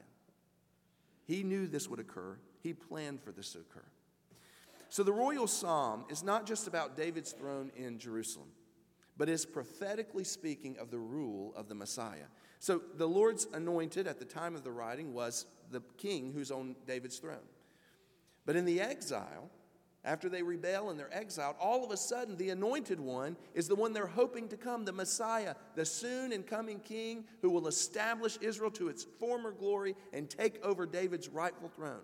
He 1.25 1.43
knew 1.43 1.67
this 1.67 1.89
would 1.89 2.01
occur, 2.01 2.39
He 2.63 2.73
planned 2.75 3.23
for 3.23 3.33
this 3.33 3.53
to 3.53 3.61
occur. 3.61 3.85
So 4.91 5.03
the 5.03 5.13
royal 5.13 5.47
psalm 5.47 6.05
is 6.09 6.23
not 6.23 6.47
just 6.47 6.67
about 6.67 6.97
David's 6.97 7.33
throne 7.33 7.71
in 7.77 7.99
Jerusalem, 7.99 8.49
but 9.17 9.29
is 9.29 9.45
prophetically 9.45 10.25
speaking 10.25 10.79
of 10.79 10.91
the 10.91 10.99
rule 10.99 11.53
of 11.57 11.69
the 11.69 11.75
Messiah. 11.75 12.27
So 12.59 12.83
the 12.97 13.07
Lord's 13.07 13.47
anointed 13.53 14.07
at 14.07 14.19
the 14.19 14.25
time 14.25 14.55
of 14.55 14.65
the 14.65 14.73
writing 14.73 15.15
was 15.15 15.47
the 15.71 15.83
king 15.97 16.33
who's 16.33 16.51
on 16.51 16.75
David's 16.87 17.19
throne. 17.19 17.37
But 18.47 18.57
in 18.57 18.65
the 18.65 18.81
exile, 18.81 19.51
after 20.05 20.29
they 20.29 20.43
rebel 20.43 20.91
and 20.91 20.99
they're 20.99 21.15
exiled, 21.15 21.57
all 21.61 21.85
of 21.85 21.91
a 21.91 21.97
sudden 21.97 22.37
the 22.37 22.51
anointed 22.51 22.99
one 22.99 23.37
is 23.55 23.69
the 23.69 23.75
one 23.75 23.93
they're 23.93 24.07
hoping 24.07 24.49
to 24.49 24.57
come, 24.57 24.85
the 24.85 24.93
Messiah, 24.93 25.55
the 25.75 25.85
soon 25.85 26.33
and 26.33 26.47
coming 26.47 26.81
king 26.81 27.25
who 27.43 27.51
will 27.51 27.69
establish 27.69 28.39
Israel 28.41 28.71
to 28.73 28.89
its 28.89 29.05
former 29.19 29.53
glory 29.53 29.95
and 30.13 30.31
take 30.31 30.65
over 30.65 30.87
David's 30.87 31.29
rightful 31.29 31.69
throne. 31.69 32.01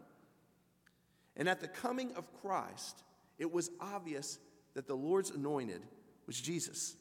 And 1.37 1.49
at 1.49 1.61
the 1.61 1.68
coming 1.68 2.12
of 2.14 2.32
Christ, 2.42 3.02
it 3.38 3.50
was 3.50 3.70
obvious 3.80 4.38
that 4.75 4.87
the 4.87 4.94
Lord's 4.94 5.30
anointed 5.30 5.82
was 6.26 6.40
Jesus. 6.40 6.96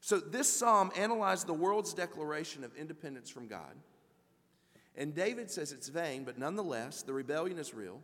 So 0.00 0.18
this 0.18 0.48
psalm 0.48 0.90
analyzed 0.96 1.46
the 1.46 1.54
world's 1.54 1.94
declaration 1.94 2.64
of 2.64 2.74
independence 2.76 3.28
from 3.28 3.48
God. 3.48 3.74
And 4.96 5.14
David 5.14 5.50
says 5.50 5.72
it's 5.72 5.88
vain, 5.88 6.24
but 6.24 6.38
nonetheless, 6.38 7.02
the 7.02 7.12
rebellion 7.12 7.58
is 7.58 7.74
real. 7.74 8.00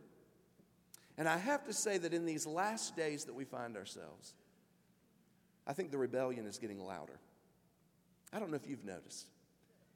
And 1.17 1.27
I 1.29 1.37
have 1.37 1.63
to 1.65 1.73
say 1.73 1.97
that 1.97 2.13
in 2.13 2.25
these 2.25 2.45
last 2.45 2.95
days 2.95 3.25
that 3.25 3.33
we 3.33 3.45
find 3.45 3.77
ourselves, 3.77 4.33
I 5.65 5.73
think 5.73 5.91
the 5.91 5.97
rebellion 5.97 6.45
is 6.45 6.57
getting 6.57 6.83
louder. 6.83 7.19
I 8.31 8.39
don't 8.39 8.49
know 8.49 8.57
if 8.57 8.67
you've 8.67 8.85
noticed. 8.85 9.27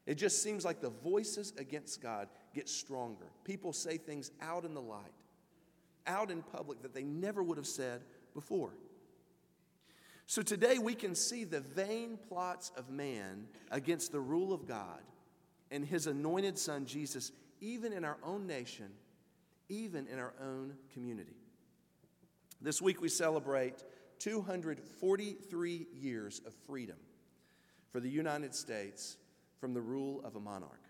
It 0.06 0.16
just 0.16 0.42
seems 0.42 0.64
like 0.64 0.80
the 0.80 0.90
voices 0.90 1.54
against 1.58 2.02
God 2.02 2.30
get 2.56 2.70
stronger. 2.70 3.26
People 3.44 3.74
say 3.74 3.98
things 3.98 4.32
out 4.42 4.64
in 4.64 4.74
the 4.74 4.82
light 4.82 5.12
out 6.08 6.32
in 6.32 6.42
public 6.42 6.82
that 6.82 6.94
they 6.94 7.04
never 7.04 7.44
would 7.44 7.58
have 7.58 7.68
said 7.68 8.02
before. 8.34 8.72
So 10.30 10.42
today 10.42 10.78
we 10.78 10.94
can 10.94 11.16
see 11.16 11.46
the 11.46 11.62
vain 11.62 12.20
plots 12.28 12.74
of 12.76 12.90
man 12.90 13.48
against 13.72 14.12
the 14.12 14.20
rule 14.20 14.52
of 14.52 14.68
God 14.68 15.00
and 15.72 15.86
his 15.86 16.06
anointed 16.06 16.60
son 16.60 16.86
Jesus, 16.86 17.32
even 17.62 17.94
in 17.94 18.04
our 18.04 18.18
own 18.22 18.46
nation, 18.46 18.90
even 19.70 20.06
in 20.06 20.20
our 20.20 20.34
own 20.42 20.74
community. 20.94 21.38
This 22.62 22.82
week 22.82 23.00
we 23.00 23.08
celebrate 23.08 23.86
243 24.20 25.88
years 25.94 26.42
of 26.46 26.54
freedom 26.66 26.98
for 27.94 28.02
the 28.02 28.10
United 28.10 28.54
States 28.54 29.16
from 29.62 29.74
the 29.74 29.82
rule 29.82 30.22
of 30.26 30.36
a 30.36 30.42
monarch. 30.42 30.84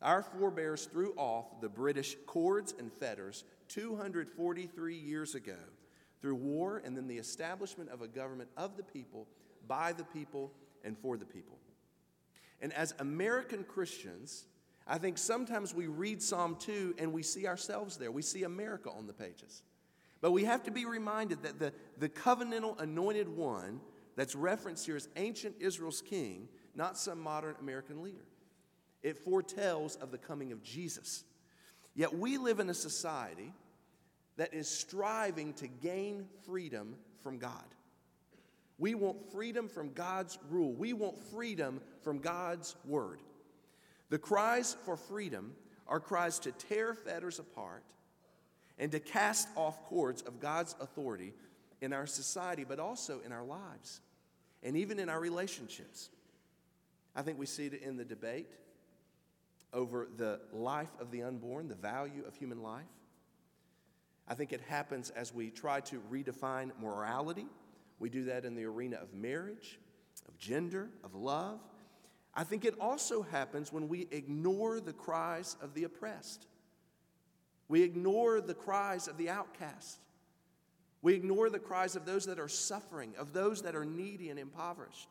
Our 0.00 0.24
forebears 0.24 0.86
threw 0.86 1.12
off 1.12 1.60
the 1.60 1.68
British 1.68 2.16
cords 2.26 2.74
and 2.76 2.92
fetters 2.92 3.44
243 3.68 4.96
years 4.96 5.36
ago 5.36 5.54
through 6.22 6.36
war 6.36 6.80
and 6.84 6.96
then 6.96 7.08
the 7.08 7.18
establishment 7.18 7.90
of 7.90 8.00
a 8.00 8.08
government 8.08 8.48
of 8.56 8.76
the 8.76 8.82
people, 8.82 9.26
by 9.68 9.92
the 9.92 10.04
people, 10.04 10.52
and 10.84 10.96
for 10.96 11.18
the 11.18 11.26
people. 11.26 11.58
And 12.62 12.72
as 12.72 12.94
American 13.00 13.64
Christians, 13.64 14.44
I 14.86 14.98
think 14.98 15.18
sometimes 15.18 15.74
we 15.74 15.88
read 15.88 16.22
Psalm 16.22 16.56
2 16.58 16.94
and 16.98 17.12
we 17.12 17.24
see 17.24 17.46
ourselves 17.46 17.96
there. 17.96 18.12
We 18.12 18.22
see 18.22 18.44
America 18.44 18.88
on 18.90 19.08
the 19.08 19.12
pages. 19.12 19.62
But 20.20 20.30
we 20.30 20.44
have 20.44 20.62
to 20.62 20.70
be 20.70 20.86
reminded 20.86 21.42
that 21.42 21.58
the, 21.58 21.72
the 21.98 22.08
covenantal 22.08 22.80
anointed 22.80 23.28
one 23.28 23.80
that's 24.14 24.36
referenced 24.36 24.86
here 24.86 24.96
is 24.96 25.08
ancient 25.16 25.56
Israel's 25.58 26.00
king, 26.00 26.48
not 26.76 26.96
some 26.96 27.20
modern 27.20 27.56
American 27.60 28.02
leader. 28.02 28.24
It 29.02 29.18
foretells 29.18 29.96
of 29.96 30.12
the 30.12 30.18
coming 30.18 30.52
of 30.52 30.62
Jesus. 30.62 31.24
Yet 31.94 32.16
we 32.16 32.38
live 32.38 32.60
in 32.60 32.70
a 32.70 32.74
society 32.74 33.52
that 34.36 34.54
is 34.54 34.68
striving 34.68 35.52
to 35.54 35.66
gain 35.66 36.26
freedom 36.46 36.96
from 37.22 37.38
God. 37.38 37.64
We 38.78 38.94
want 38.94 39.30
freedom 39.32 39.68
from 39.68 39.92
God's 39.92 40.38
rule. 40.50 40.72
We 40.72 40.92
want 40.92 41.18
freedom 41.30 41.80
from 42.02 42.18
God's 42.18 42.74
word. 42.84 43.20
The 44.08 44.18
cries 44.18 44.76
for 44.84 44.96
freedom 44.96 45.54
are 45.86 46.00
cries 46.00 46.38
to 46.40 46.52
tear 46.52 46.94
fetters 46.94 47.38
apart 47.38 47.84
and 48.78 48.90
to 48.92 49.00
cast 49.00 49.48
off 49.56 49.84
cords 49.84 50.22
of 50.22 50.40
God's 50.40 50.74
authority 50.80 51.34
in 51.80 51.92
our 51.92 52.06
society, 52.06 52.64
but 52.64 52.78
also 52.78 53.20
in 53.24 53.32
our 53.32 53.44
lives 53.44 54.00
and 54.62 54.76
even 54.76 54.98
in 54.98 55.08
our 55.08 55.20
relationships. 55.20 56.08
I 57.14 57.22
think 57.22 57.38
we 57.38 57.46
see 57.46 57.66
it 57.66 57.82
in 57.82 57.96
the 57.96 58.04
debate 58.04 58.48
over 59.72 60.08
the 60.16 60.40
life 60.52 60.90
of 61.00 61.10
the 61.10 61.22
unborn, 61.22 61.68
the 61.68 61.74
value 61.74 62.24
of 62.26 62.34
human 62.36 62.62
life. 62.62 62.84
I 64.32 64.34
think 64.34 64.54
it 64.54 64.62
happens 64.62 65.10
as 65.10 65.34
we 65.34 65.50
try 65.50 65.80
to 65.80 66.00
redefine 66.10 66.70
morality. 66.80 67.44
We 67.98 68.08
do 68.08 68.24
that 68.24 68.46
in 68.46 68.54
the 68.54 68.64
arena 68.64 68.96
of 68.96 69.12
marriage, 69.12 69.78
of 70.26 70.38
gender, 70.38 70.88
of 71.04 71.14
love. 71.14 71.60
I 72.32 72.42
think 72.42 72.64
it 72.64 72.74
also 72.80 73.20
happens 73.20 73.74
when 73.74 73.88
we 73.88 74.08
ignore 74.10 74.80
the 74.80 74.94
cries 74.94 75.58
of 75.60 75.74
the 75.74 75.84
oppressed. 75.84 76.46
We 77.68 77.82
ignore 77.82 78.40
the 78.40 78.54
cries 78.54 79.06
of 79.06 79.18
the 79.18 79.28
outcast. 79.28 79.98
We 81.02 81.12
ignore 81.12 81.50
the 81.50 81.58
cries 81.58 81.94
of 81.94 82.06
those 82.06 82.24
that 82.24 82.40
are 82.40 82.48
suffering, 82.48 83.12
of 83.18 83.34
those 83.34 83.60
that 83.60 83.76
are 83.76 83.84
needy 83.84 84.30
and 84.30 84.38
impoverished. 84.38 85.08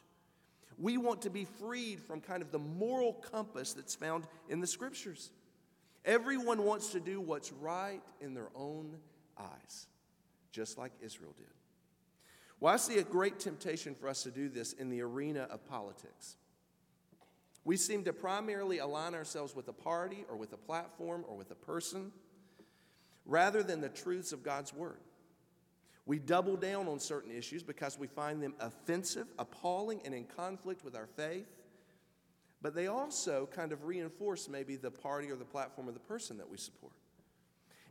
We 0.80 0.98
want 0.98 1.22
to 1.22 1.30
be 1.30 1.46
freed 1.46 2.02
from 2.02 2.22
kind 2.22 2.42
of 2.42 2.52
the 2.52 2.58
moral 2.58 3.14
compass 3.14 3.74
that's 3.74 3.94
found 3.94 4.26
in 4.50 4.62
the 4.62 4.68
scriptures. 4.68 5.30
Everyone 6.06 6.64
wants 6.64 6.90
to 6.94 7.00
do 7.00 7.22
what's 7.22 7.52
right 7.52 8.02
in 8.20 8.34
their 8.34 8.50
own 8.56 8.96
eyes, 9.42 9.88
just 10.52 10.78
like 10.78 10.92
Israel 11.02 11.34
did. 11.38 11.48
Well, 12.60 12.74
I 12.74 12.78
see 12.78 13.00
a 13.00 13.04
great 13.04 13.40
temptation 13.40 13.96
for 13.96 14.08
us 14.08 14.24
to 14.24 14.32
do 14.32 14.48
this 14.48 14.74
in 14.74 14.90
the 14.90 15.02
arena 15.02 15.48
of 15.50 15.68
politics. 15.68 16.36
We 17.64 17.78
seem 17.78 18.04
to 18.06 18.14
primarily 18.14 18.80
align 18.80 19.14
ourselves 19.14 19.56
with 19.56 19.68
a 19.68 19.74
party 19.74 20.26
or 20.30 20.36
with 20.36 20.54
a 20.54 20.58
platform 20.58 21.26
or 21.28 21.36
with 21.36 21.52
a 21.52 21.56
person 21.56 22.12
rather 23.26 23.64
than 23.64 23.82
the 23.82 23.90
truths 23.90 24.32
of 24.32 24.44
God's 24.44 24.74
Word. 24.74 25.00
We 26.06 26.20
double 26.20 26.56
down 26.56 26.88
on 26.88 27.00
certain 27.00 27.32
issues 27.32 27.62
because 27.62 27.98
we 27.98 28.08
find 28.08 28.42
them 28.42 28.56
offensive, 28.60 29.28
appalling, 29.38 30.02
and 30.04 30.14
in 30.14 30.26
conflict 30.26 30.84
with 30.84 30.96
our 30.96 31.06
faith. 31.06 31.48
But 32.62 32.76
they 32.76 32.88
also 32.88 33.48
kind 33.52 33.72
of 33.72 33.86
reinforce 33.86 34.50
maybe 34.50 34.76
the 34.76 34.92
party 34.92 35.32
or 35.32 35.36
the 35.36 35.46
platform 35.46 35.90
or 35.90 35.92
the 35.92 36.00
person 36.00 36.38
that 36.38 36.50
we 36.50 36.58
support. 36.58 36.94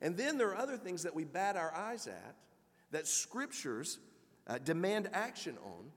And 0.00 0.16
then 0.16 0.38
there 0.38 0.48
are 0.48 0.56
other 0.56 0.76
things 0.76 1.02
that 1.02 1.14
we 1.14 1.24
bat 1.24 1.56
our 1.56 1.74
eyes 1.74 2.06
at 2.06 2.36
that 2.90 3.06
scriptures 3.06 3.98
uh, 4.46 4.58
demand 4.58 5.08
action 5.12 5.56
on 5.64 5.90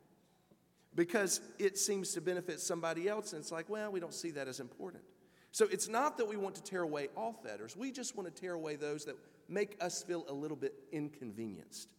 because 0.95 1.41
it 1.57 1.77
seems 1.77 2.13
to 2.13 2.21
benefit 2.21 2.59
somebody 2.59 3.07
else. 3.07 3.33
And 3.33 3.41
it's 3.41 3.51
like, 3.51 3.69
well, 3.69 3.91
we 3.91 3.99
don't 3.99 4.13
see 4.13 4.31
that 4.31 4.47
as 4.47 4.59
important. 4.59 5.03
So 5.51 5.67
it's 5.71 5.87
not 5.87 6.17
that 6.17 6.27
we 6.27 6.35
want 6.35 6.55
to 6.55 6.63
tear 6.63 6.81
away 6.81 7.09
all 7.15 7.33
fetters, 7.33 7.77
we 7.77 7.91
just 7.91 8.15
want 8.15 8.33
to 8.33 8.41
tear 8.41 8.53
away 8.53 8.75
those 8.75 9.05
that 9.05 9.15
make 9.47 9.77
us 9.81 10.03
feel 10.03 10.25
a 10.27 10.33
little 10.33 10.57
bit 10.57 10.73
inconvenienced 10.91 11.89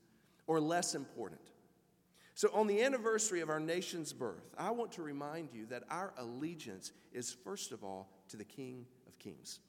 or 0.46 0.60
less 0.60 0.94
important. 0.94 1.40
So, 2.36 2.50
on 2.52 2.66
the 2.66 2.82
anniversary 2.82 3.40
of 3.42 3.48
our 3.48 3.60
nation's 3.60 4.12
birth, 4.12 4.54
I 4.58 4.72
want 4.72 4.90
to 4.92 5.02
remind 5.02 5.50
you 5.52 5.66
that 5.66 5.84
our 5.88 6.12
allegiance 6.18 6.90
is, 7.12 7.32
first 7.44 7.70
of 7.70 7.84
all, 7.84 8.10
to 8.28 8.36
the 8.36 8.44
King 8.44 8.86
of 9.06 9.16
Kings. 9.20 9.60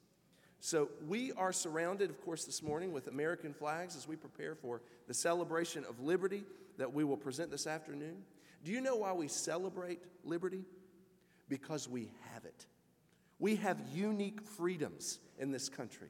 So, 0.66 0.88
we 1.06 1.30
are 1.34 1.52
surrounded, 1.52 2.10
of 2.10 2.20
course, 2.24 2.44
this 2.44 2.60
morning 2.60 2.92
with 2.92 3.06
American 3.06 3.54
flags 3.54 3.94
as 3.94 4.08
we 4.08 4.16
prepare 4.16 4.56
for 4.56 4.82
the 5.06 5.14
celebration 5.14 5.84
of 5.88 6.00
liberty 6.00 6.42
that 6.76 6.92
we 6.92 7.04
will 7.04 7.16
present 7.16 7.52
this 7.52 7.68
afternoon. 7.68 8.24
Do 8.64 8.72
you 8.72 8.80
know 8.80 8.96
why 8.96 9.12
we 9.12 9.28
celebrate 9.28 10.00
liberty? 10.24 10.64
Because 11.48 11.88
we 11.88 12.10
have 12.32 12.44
it. 12.44 12.66
We 13.38 13.54
have 13.54 13.78
unique 13.94 14.42
freedoms 14.42 15.20
in 15.38 15.52
this 15.52 15.68
country 15.68 16.08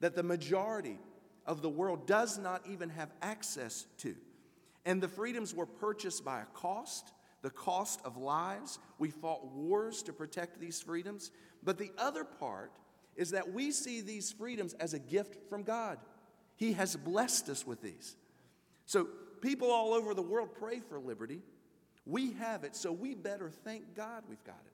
that 0.00 0.16
the 0.16 0.22
majority 0.22 0.98
of 1.44 1.60
the 1.60 1.68
world 1.68 2.06
does 2.06 2.38
not 2.38 2.62
even 2.66 2.88
have 2.88 3.10
access 3.20 3.84
to. 3.98 4.14
And 4.86 5.02
the 5.02 5.08
freedoms 5.08 5.54
were 5.54 5.66
purchased 5.66 6.24
by 6.24 6.40
a 6.40 6.46
cost, 6.54 7.12
the 7.42 7.50
cost 7.50 8.00
of 8.02 8.16
lives. 8.16 8.78
We 8.98 9.10
fought 9.10 9.44
wars 9.44 10.02
to 10.04 10.14
protect 10.14 10.58
these 10.58 10.80
freedoms. 10.80 11.30
But 11.62 11.76
the 11.76 11.92
other 11.98 12.24
part 12.24 12.72
is 13.16 13.30
that 13.30 13.52
we 13.52 13.70
see 13.70 14.00
these 14.00 14.32
freedoms 14.32 14.74
as 14.74 14.94
a 14.94 14.98
gift 14.98 15.48
from 15.48 15.62
God. 15.62 15.98
He 16.56 16.72
has 16.74 16.96
blessed 16.96 17.48
us 17.48 17.66
with 17.66 17.82
these. 17.82 18.16
So 18.86 19.08
people 19.40 19.70
all 19.70 19.92
over 19.92 20.14
the 20.14 20.22
world 20.22 20.50
pray 20.58 20.80
for 20.80 20.98
liberty. 20.98 21.40
We 22.06 22.32
have 22.34 22.64
it, 22.64 22.76
so 22.76 22.92
we 22.92 23.14
better 23.14 23.50
thank 23.50 23.94
God 23.94 24.24
we've 24.28 24.44
got 24.44 24.60
it. 24.64 24.72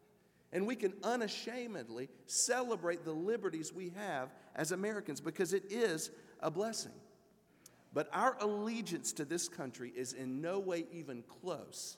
And 0.52 0.66
we 0.66 0.74
can 0.74 0.94
unashamedly 1.04 2.08
celebrate 2.26 3.04
the 3.04 3.12
liberties 3.12 3.72
we 3.72 3.92
have 3.96 4.30
as 4.56 4.72
Americans 4.72 5.20
because 5.20 5.52
it 5.52 5.70
is 5.70 6.10
a 6.40 6.50
blessing. 6.50 6.92
But 7.92 8.08
our 8.12 8.36
allegiance 8.40 9.12
to 9.14 9.24
this 9.24 9.48
country 9.48 9.92
is 9.94 10.12
in 10.12 10.40
no 10.40 10.58
way 10.58 10.86
even 10.92 11.22
close 11.22 11.96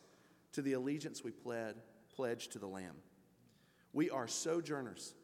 to 0.53 0.63
the 0.63 0.75
allegiance 0.75 1.25
we 1.25 1.31
pled, 1.31 1.77
pledged 2.15 2.53
to 2.53 2.59
the 2.59 2.67
Lamb. 2.67 2.97
We 3.93 4.11
are 4.11 4.27
sojourners. 4.27 5.15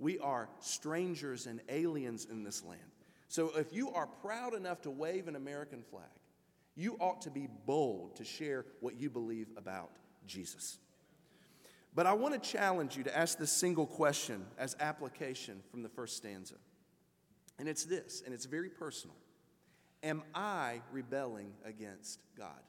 We 0.00 0.18
are 0.18 0.48
strangers 0.58 1.46
and 1.46 1.60
aliens 1.68 2.26
in 2.28 2.42
this 2.42 2.64
land. 2.64 2.80
So 3.28 3.52
if 3.56 3.72
you 3.72 3.92
are 3.92 4.06
proud 4.06 4.54
enough 4.54 4.82
to 4.82 4.90
wave 4.90 5.28
an 5.28 5.36
American 5.36 5.82
flag, 5.82 6.08
you 6.74 6.96
ought 6.98 7.22
to 7.22 7.30
be 7.30 7.48
bold 7.66 8.16
to 8.16 8.24
share 8.24 8.64
what 8.80 8.98
you 8.98 9.10
believe 9.10 9.48
about 9.56 9.90
Jesus. 10.26 10.78
But 11.94 12.06
I 12.06 12.14
want 12.14 12.40
to 12.40 12.50
challenge 12.50 12.96
you 12.96 13.04
to 13.04 13.16
ask 13.16 13.38
this 13.38 13.52
single 13.52 13.86
question 13.86 14.46
as 14.58 14.74
application 14.80 15.62
from 15.70 15.82
the 15.82 15.88
first 15.88 16.16
stanza. 16.16 16.54
And 17.58 17.68
it's 17.68 17.84
this, 17.84 18.22
and 18.24 18.34
it's 18.34 18.46
very 18.46 18.70
personal 18.70 19.16
Am 20.02 20.22
I 20.34 20.80
rebelling 20.92 21.52
against 21.64 22.20
God? 22.38 22.62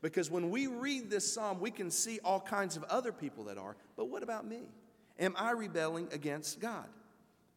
Because 0.00 0.30
when 0.30 0.50
we 0.50 0.68
read 0.68 1.10
this 1.10 1.30
psalm, 1.30 1.60
we 1.60 1.70
can 1.70 1.90
see 1.90 2.18
all 2.24 2.40
kinds 2.40 2.76
of 2.76 2.84
other 2.84 3.12
people 3.12 3.44
that 3.44 3.58
are, 3.58 3.76
but 3.96 4.08
what 4.08 4.22
about 4.22 4.46
me? 4.46 4.70
Am 5.18 5.34
I 5.36 5.52
rebelling 5.52 6.08
against 6.12 6.60
God? 6.60 6.88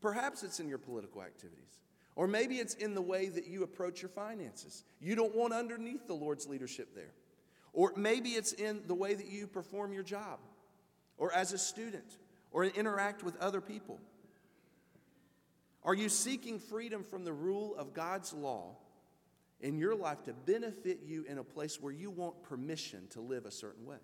Perhaps 0.02 0.44
it's 0.44 0.60
in 0.60 0.70
your 0.70 0.78
political 0.78 1.22
activities. 1.22 1.80
Or 2.16 2.28
maybe 2.28 2.56
it's 2.56 2.74
in 2.74 2.96
the 2.96 3.02
way 3.02 3.30
that 3.30 3.48
you 3.48 3.64
approach 3.64 4.02
your 4.02 4.10
finances. 4.10 4.84
You 5.00 5.16
don't 5.16 5.36
want 5.36 5.54
underneath 5.54 6.08
the 6.08 6.14
Lord's 6.14 6.48
leadership 6.48 6.94
there. 6.96 7.14
Or 7.72 7.94
maybe 7.96 8.32
it's 8.32 8.52
in 8.54 8.82
the 8.88 8.96
way 8.96 9.14
that 9.14 9.28
you 9.28 9.48
perform 9.48 9.94
your 9.94 10.04
job, 10.04 10.40
or 11.18 11.32
as 11.34 11.54
a 11.54 11.58
student, 11.58 12.18
or 12.52 12.66
interact 12.66 13.24
with 13.24 13.38
other 13.38 13.62
people. 13.62 14.00
Are 15.84 15.94
you 15.94 16.10
seeking 16.10 16.60
freedom 16.60 17.04
from 17.04 17.24
the 17.24 17.32
rule 17.32 17.76
of 17.78 17.94
God's 17.94 18.34
law 18.34 18.76
in 19.62 19.78
your 19.78 19.96
life 19.96 20.24
to 20.24 20.34
benefit 20.34 21.00
you 21.06 21.26
in 21.28 21.38
a 21.38 21.44
place 21.44 21.80
where 21.80 21.94
you 21.94 22.10
want 22.10 22.44
permission 22.44 23.08
to 23.12 23.22
live 23.22 23.46
a 23.46 23.52
certain 23.52 23.86
way? 23.86 23.98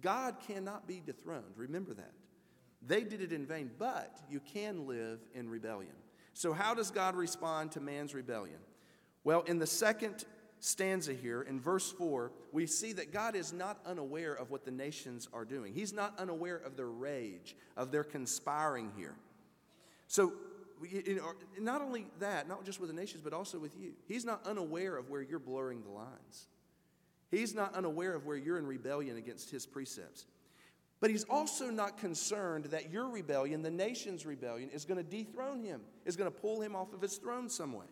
God 0.00 0.36
cannot 0.46 0.86
be 0.86 1.00
dethroned. 1.04 1.54
Remember 1.56 1.94
that. 1.94 2.12
They 2.86 3.02
did 3.02 3.20
it 3.20 3.32
in 3.32 3.46
vain, 3.46 3.70
but 3.78 4.20
you 4.30 4.40
can 4.40 4.86
live 4.86 5.20
in 5.34 5.48
rebellion. 5.48 5.92
So, 6.32 6.52
how 6.52 6.74
does 6.74 6.90
God 6.90 7.16
respond 7.16 7.72
to 7.72 7.80
man's 7.80 8.14
rebellion? 8.14 8.58
Well, 9.24 9.42
in 9.42 9.58
the 9.58 9.66
second 9.66 10.24
stanza 10.60 11.12
here, 11.12 11.42
in 11.42 11.60
verse 11.60 11.90
4, 11.90 12.32
we 12.52 12.66
see 12.66 12.92
that 12.94 13.12
God 13.12 13.34
is 13.34 13.52
not 13.52 13.80
unaware 13.84 14.34
of 14.34 14.50
what 14.50 14.64
the 14.64 14.70
nations 14.70 15.28
are 15.32 15.44
doing. 15.44 15.74
He's 15.74 15.92
not 15.92 16.18
unaware 16.18 16.56
of 16.56 16.76
their 16.76 16.88
rage, 16.88 17.56
of 17.76 17.90
their 17.90 18.04
conspiring 18.04 18.92
here. 18.96 19.16
So, 20.06 20.32
not 21.58 21.82
only 21.82 22.06
that, 22.20 22.48
not 22.48 22.64
just 22.64 22.80
with 22.80 22.88
the 22.88 22.94
nations, 22.94 23.20
but 23.22 23.32
also 23.32 23.58
with 23.58 23.76
you. 23.76 23.92
He's 24.06 24.24
not 24.24 24.46
unaware 24.46 24.96
of 24.96 25.10
where 25.10 25.22
you're 25.22 25.40
blurring 25.40 25.82
the 25.82 25.90
lines. 25.90 26.46
He's 27.30 27.54
not 27.54 27.74
unaware 27.74 28.14
of 28.14 28.24
where 28.24 28.36
you're 28.36 28.58
in 28.58 28.66
rebellion 28.66 29.16
against 29.16 29.50
his 29.50 29.66
precepts. 29.66 30.26
But 31.00 31.10
he's 31.10 31.24
also 31.24 31.70
not 31.70 31.98
concerned 31.98 32.66
that 32.66 32.90
your 32.90 33.08
rebellion, 33.08 33.62
the 33.62 33.70
nation's 33.70 34.26
rebellion, 34.26 34.68
is 34.70 34.84
going 34.84 34.98
to 34.98 35.08
dethrone 35.08 35.62
him, 35.62 35.82
is 36.04 36.16
going 36.16 36.30
to 36.30 36.36
pull 36.36 36.60
him 36.60 36.74
off 36.74 36.92
of 36.92 37.00
his 37.00 37.16
throne 37.16 37.48
some 37.48 37.72
way. 37.72 37.86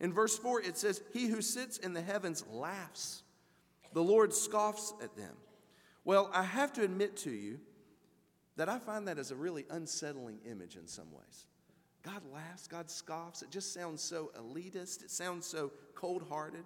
In 0.00 0.12
verse 0.12 0.36
4, 0.36 0.62
it 0.62 0.76
says, 0.76 1.02
He 1.12 1.26
who 1.26 1.40
sits 1.40 1.78
in 1.78 1.92
the 1.94 2.02
heavens 2.02 2.44
laughs, 2.50 3.22
the 3.92 4.02
Lord 4.02 4.34
scoffs 4.34 4.92
at 5.02 5.16
them. 5.16 5.34
Well, 6.04 6.30
I 6.32 6.42
have 6.42 6.72
to 6.74 6.82
admit 6.82 7.16
to 7.18 7.30
you 7.30 7.60
that 8.56 8.68
I 8.68 8.78
find 8.78 9.08
that 9.08 9.18
as 9.18 9.30
a 9.30 9.36
really 9.36 9.64
unsettling 9.70 10.40
image 10.44 10.76
in 10.76 10.86
some 10.86 11.10
ways. 11.12 11.46
God 12.02 12.22
laughs, 12.32 12.66
God 12.66 12.90
scoffs. 12.90 13.42
It 13.42 13.50
just 13.50 13.74
sounds 13.74 14.02
so 14.02 14.30
elitist, 14.38 15.02
it 15.02 15.10
sounds 15.10 15.46
so 15.46 15.72
cold 15.94 16.24
hearted. 16.28 16.64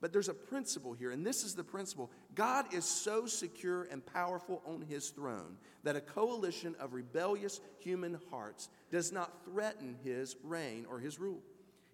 But 0.00 0.12
there's 0.12 0.28
a 0.28 0.34
principle 0.34 0.92
here, 0.92 1.10
and 1.10 1.26
this 1.26 1.42
is 1.42 1.54
the 1.54 1.64
principle 1.64 2.10
God 2.34 2.72
is 2.72 2.84
so 2.84 3.26
secure 3.26 3.88
and 3.90 4.04
powerful 4.04 4.62
on 4.64 4.82
his 4.82 5.10
throne 5.10 5.56
that 5.82 5.96
a 5.96 6.00
coalition 6.00 6.76
of 6.78 6.94
rebellious 6.94 7.60
human 7.78 8.18
hearts 8.30 8.68
does 8.90 9.10
not 9.10 9.44
threaten 9.44 9.96
his 10.04 10.36
reign 10.44 10.86
or 10.88 11.00
his 11.00 11.18
rule. 11.18 11.42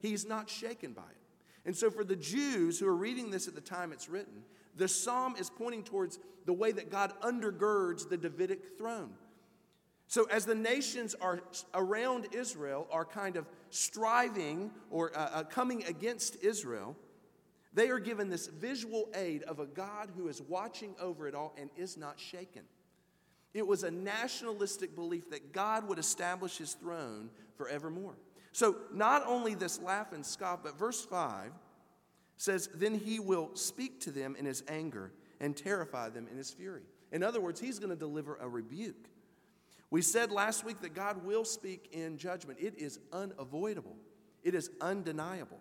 He's 0.01 0.27
not 0.27 0.51
shaken 0.51 0.93
by 0.93 1.03
it. 1.03 1.25
And 1.65 1.75
so, 1.75 1.91
for 1.91 2.05
the 2.05 2.17
Jews 2.17 2.79
who 2.79 2.87
are 2.87 2.97
reading 2.97 3.31
this 3.31 3.49
at 3.49 3.55
the 3.55 3.61
time 3.63 3.91
it's 3.91 4.09
written, 4.09 4.43
the 4.77 4.89
psalm 4.89 5.35
is 5.39 5.49
pointing 5.49 5.83
towards 5.83 6.19
the 6.45 6.53
way 6.53 6.73
that 6.73 6.91
God 6.91 7.13
undergirds 7.23 8.09
the 8.09 8.19
Davidic 8.19 8.77
throne. 8.77 9.13
So, 10.09 10.27
as 10.31 10.45
the 10.45 10.55
nations 10.55 11.15
are 11.15 11.41
around 11.73 12.29
Israel 12.33 12.87
are 12.91 13.07
kind 13.07 13.37
of 13.37 13.47
striving 13.71 14.71
or 14.91 15.17
uh, 15.17 15.31
uh, 15.33 15.43
coming 15.45 15.85
against 15.85 16.43
Israel, 16.43 16.97
they 17.75 17.89
are 17.89 17.99
given 17.99 18.31
this 18.31 18.47
visual 18.47 19.09
aid 19.15 19.43
of 19.43 19.59
a 19.59 19.67
God 19.67 20.11
who 20.17 20.29
is 20.29 20.41
watching 20.41 20.95
over 21.01 21.27
it 21.27 21.35
all 21.35 21.55
and 21.59 21.71
is 21.77 21.97
not 21.97 22.19
shaken. 22.19 22.63
It 23.53 23.67
was 23.67 23.83
a 23.83 23.91
nationalistic 23.91 24.95
belief 24.95 25.31
that 25.31 25.53
God 25.53 25.89
would 25.89 25.99
establish 25.99 26.59
his 26.59 26.75
throne 26.75 27.31
forevermore. 27.57 28.17
So, 28.53 28.77
not 28.93 29.27
only 29.27 29.55
this 29.55 29.81
laugh 29.81 30.13
and 30.13 30.25
scoff, 30.25 30.63
but 30.63 30.79
verse 30.79 31.05
5 31.05 31.51
says, 32.37 32.69
Then 32.75 32.95
he 32.95 33.19
will 33.19 33.51
speak 33.55 34.01
to 34.03 34.11
them 34.11 34.37
in 34.37 34.45
his 34.45 34.63
anger 34.69 35.13
and 35.41 35.57
terrify 35.57 36.09
them 36.09 36.29
in 36.31 36.37
his 36.37 36.53
fury. 36.53 36.83
In 37.11 37.23
other 37.23 37.41
words, 37.41 37.61
he's 37.61 37.79
going 37.79 37.91
to 37.91 37.97
deliver 37.97 38.37
a 38.37 38.49
rebuke. 38.49 39.09
We 39.91 40.03
said 40.03 40.33
last 40.33 40.65
week 40.65 40.81
that 40.83 40.95
God 40.95 41.25
will 41.25 41.45
speak 41.45 41.89
in 41.93 42.19
judgment, 42.19 42.59
it 42.61 42.75
is 42.79 42.99
unavoidable, 43.13 43.97
it 44.43 44.55
is 44.55 44.71
undeniable. 44.81 45.61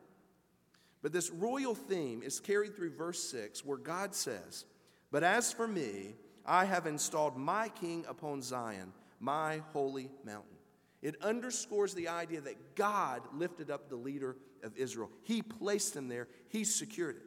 But 1.04 1.12
this 1.12 1.30
royal 1.30 1.76
theme 1.76 2.24
is 2.24 2.40
carried 2.40 2.76
through 2.76 2.96
verse 2.96 3.22
6, 3.30 3.64
where 3.66 3.78
God 3.78 4.16
says, 4.16 4.66
But 5.12 5.22
as 5.22 5.52
for 5.52 5.68
me, 5.68 6.16
I 6.46 6.64
have 6.64 6.88
installed 6.88 7.38
my 7.38 7.70
king 7.70 8.06
upon 8.08 8.42
Zion, 8.42 8.94
my 9.20 9.62
holy 9.74 10.10
mountain. 10.26 10.56
It 11.02 11.22
underscores 11.22 11.94
the 11.94 12.08
idea 12.08 12.40
that 12.42 12.76
God 12.76 13.22
lifted 13.34 13.70
up 13.70 13.90
the 13.90 13.98
leader 13.98 14.38
of 14.64 14.78
Israel. 14.78 15.12
He 15.24 15.42
placed 15.42 15.94
him 15.94 16.08
there, 16.08 16.30
He 16.48 16.64
secured 16.64 17.18
it. 17.18 17.24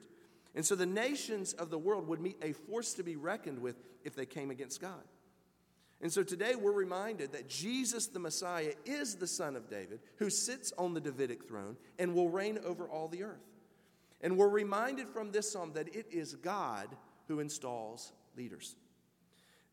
And 0.54 0.64
so 0.64 0.74
the 0.74 0.86
nations 0.86 1.52
of 1.52 1.68
the 1.68 1.78
world 1.78 2.08
would 2.08 2.20
meet 2.20 2.38
a 2.40 2.52
force 2.52 2.94
to 2.94 3.02
be 3.02 3.16
reckoned 3.16 3.58
with 3.58 3.76
if 4.04 4.16
they 4.16 4.24
came 4.24 4.50
against 4.50 4.80
God. 4.80 5.02
And 6.00 6.10
so 6.10 6.22
today 6.22 6.54
we're 6.56 6.72
reminded 6.72 7.32
that 7.32 7.50
Jesus 7.50 8.06
the 8.06 8.18
Messiah 8.18 8.72
is 8.86 9.16
the 9.16 9.26
Son 9.26 9.54
of 9.54 9.68
David 9.68 10.00
who 10.16 10.30
sits 10.30 10.72
on 10.78 10.94
the 10.94 11.00
Davidic 11.00 11.46
throne 11.46 11.76
and 11.98 12.14
will 12.14 12.30
reign 12.30 12.58
over 12.64 12.88
all 12.88 13.08
the 13.08 13.22
earth. 13.22 13.42
And 14.20 14.36
we're 14.36 14.48
reminded 14.48 15.08
from 15.08 15.30
this 15.30 15.50
psalm 15.50 15.72
that 15.74 15.94
it 15.94 16.06
is 16.10 16.34
God 16.34 16.88
who 17.28 17.40
installs 17.40 18.12
leaders. 18.36 18.76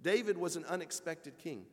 David 0.02 0.38
was 0.38 0.56
an 0.56 0.66
unexpected 0.66 1.38
king. 1.38 1.66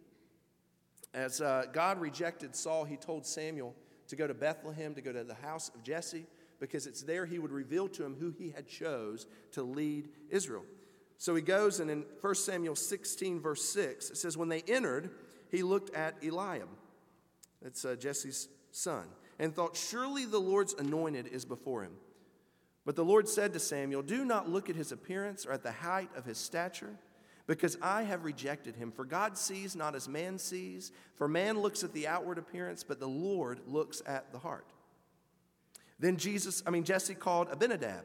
As 1.13 1.41
uh, 1.41 1.65
God 1.73 2.01
rejected 2.01 2.55
Saul, 2.55 2.85
he 2.85 2.97
told 2.97 3.27
Samuel 3.27 3.75
to 4.09 4.17
go 4.17 4.27
to 4.27 4.35
Bethlehem, 4.35 4.95
to 4.95 5.01
go 5.01 5.13
to 5.13 5.25
the 5.25 5.35
house 5.35 5.71
of 5.75 5.83
Jesse, 5.83 6.27
because 6.61 6.87
it's 6.87 7.03
there 7.03 7.27
he 7.27 7.39
would 7.39 7.51
reveal 7.51 7.89
to 7.89 8.05
him 8.05 8.17
who 8.19 8.31
he 8.31 8.51
had 8.51 8.69
chose 8.69 9.27
to 9.53 9.63
lead 9.63 10.09
Israel. 10.29 10.65
So 11.19 11.35
he 11.35 11.43
goes, 11.43 11.81
and 11.81 11.91
in 11.91 12.05
1 12.21 12.35
Samuel 12.35 12.77
16, 12.77 13.41
verse 13.41 13.65
6, 13.71 14.11
it 14.11 14.17
says, 14.17 14.37
When 14.37 14.49
they 14.49 14.63
entered, 14.69 15.11
he 15.51 15.63
looked 15.63 15.95
at 15.95 16.17
Eliab, 16.25 16.69
that's 17.61 17.85
uh, 17.85 17.97
Jesse's 17.97 18.49
son, 18.71 19.05
and 19.39 19.55
thought, 19.55 19.77
Surely 19.77 20.25
the 20.25 20.39
Lord's 20.39 20.75
anointed 20.75 21.27
is 21.27 21.45
before 21.45 21.83
him. 21.83 21.93
But 22.85 22.97
the 22.97 23.05
Lord 23.05 23.29
said 23.29 23.53
to 23.53 23.61
Samuel, 23.61 24.03
Do 24.03 24.25
not 24.25 24.49
look 24.49 24.71
at 24.71 24.77
his 24.77 24.93
appearance 24.93 25.47
or 25.47 25.53
at 25.53 25.63
the 25.63 25.73
height 25.73 26.11
of 26.17 26.25
his 26.25 26.39
stature, 26.39 26.97
because 27.47 27.77
I 27.83 28.05
have 28.05 28.25
rejected 28.25 28.77
him. 28.77 28.91
For 28.91 29.05
God 29.05 29.37
sees 29.37 29.77
not 29.77 29.95
as 29.95 30.09
man 30.09 30.39
sees, 30.39 30.93
for 31.15 31.29
man 31.29 31.61
looks 31.61 31.85
at 31.85 31.93
the 31.93 32.07
outward 32.07 32.39
appearance, 32.39 32.85
but 32.85 33.01
the 33.01 33.09
Lord 33.09 33.61
looks 33.67 34.03
at 34.07 34.33
the 34.33 34.39
heart. 34.39 34.73
Then 35.99 36.17
Jesus, 36.17 36.63
I 36.67 36.71
mean 36.71 36.85
Jesse 36.85 37.15
called 37.15 37.49
Abinadab 37.51 38.05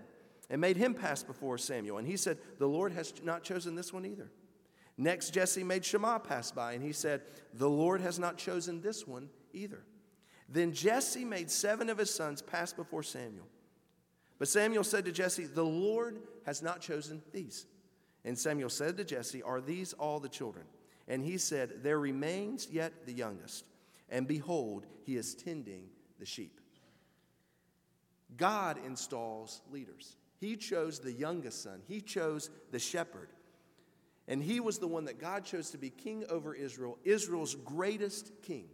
and 0.50 0.62
made 0.62 0.78
him 0.78 0.94
pass 0.94 1.24
before 1.24 1.58
Samuel. 1.58 1.98
And 1.98 2.08
he 2.08 2.18
said, 2.18 2.38
The 2.60 2.68
Lord 2.68 2.92
has 2.92 3.14
not 3.24 3.44
chosen 3.44 3.76
this 3.76 3.94
one 3.94 4.06
either. 4.06 4.30
Next, 4.98 5.32
Jesse 5.32 5.64
made 5.64 5.84
Shammah 5.84 6.20
pass 6.20 6.52
by, 6.52 6.74
and 6.74 6.84
he 6.84 6.94
said, 6.94 7.22
The 7.54 7.70
Lord 7.70 8.02
has 8.02 8.18
not 8.20 8.38
chosen 8.38 8.82
this 8.82 9.06
one 9.06 9.30
either. 9.54 9.84
Then 10.48 10.74
Jesse 10.74 11.26
made 11.26 11.50
seven 11.50 11.90
of 11.90 11.98
his 11.98 12.14
sons 12.14 12.42
pass 12.42 12.72
before 12.72 13.04
Samuel. 13.04 13.48
But 14.38 14.48
Samuel 14.48 14.84
said 14.84 15.06
to 15.06 15.12
Jesse, 15.12 15.46
The 15.46 15.64
Lord 15.64 16.20
has 16.46 16.62
not 16.62 16.82
chosen 16.82 17.22
these. 17.32 17.66
And 18.24 18.38
Samuel 18.38 18.70
said 18.70 18.98
to 18.98 19.04
Jesse, 19.04 19.44
Are 19.44 19.62
these 19.62 19.94
all 19.94 20.20
the 20.20 20.30
children? 20.30 20.66
And 21.08 21.24
he 21.24 21.38
said, 21.38 21.84
There 21.84 22.00
remains 22.00 22.68
yet 22.72 23.06
the 23.06 23.14
youngest, 23.14 23.66
and 24.10 24.28
behold, 24.28 24.86
he 25.04 25.16
is 25.16 25.36
tending 25.36 25.88
the 26.20 26.26
sheep. 26.26 26.60
God 28.38 28.78
installs 28.86 29.62
leaders. 29.72 30.18
He 30.40 30.58
chose 30.58 31.00
the 31.00 31.12
youngest 31.12 31.64
son, 31.64 31.82
he 31.88 32.02
chose 32.02 32.50
the 32.72 32.80
shepherd. 32.80 33.30
And 34.28 34.42
he 34.42 34.60
was 34.60 34.80
the 34.80 34.88
one 34.88 35.06
that 35.06 35.20
God 35.20 35.46
chose 35.46 35.70
to 35.70 35.78
be 35.78 35.92
king 35.92 36.26
over 36.30 36.56
Israel, 36.56 36.98
Israel's 37.04 37.54
greatest 37.54 38.32
king. 38.42 38.66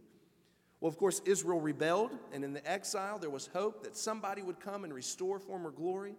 Well, 0.81 0.89
of 0.89 0.97
course, 0.97 1.21
Israel 1.25 1.61
rebelled, 1.61 2.17
and 2.33 2.43
in 2.43 2.53
the 2.53 2.69
exile, 2.69 3.19
there 3.19 3.29
was 3.29 3.47
hope 3.53 3.83
that 3.83 3.95
somebody 3.95 4.41
would 4.41 4.59
come 4.59 4.83
and 4.83 4.91
restore 4.91 5.39
former 5.39 5.69
glory. 5.69 6.15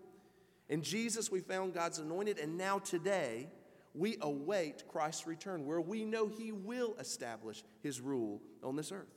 In 0.68 0.82
Jesus, 0.82 1.32
we 1.32 1.40
found 1.40 1.74
God's 1.74 1.98
anointed, 1.98 2.38
and 2.38 2.56
now 2.56 2.78
today, 2.78 3.48
we 3.92 4.16
await 4.20 4.86
Christ's 4.86 5.26
return, 5.26 5.66
where 5.66 5.80
we 5.80 6.04
know 6.04 6.28
He 6.28 6.52
will 6.52 6.94
establish 7.00 7.64
His 7.82 8.00
rule 8.00 8.40
on 8.62 8.76
this 8.76 8.92
earth. 8.92 9.12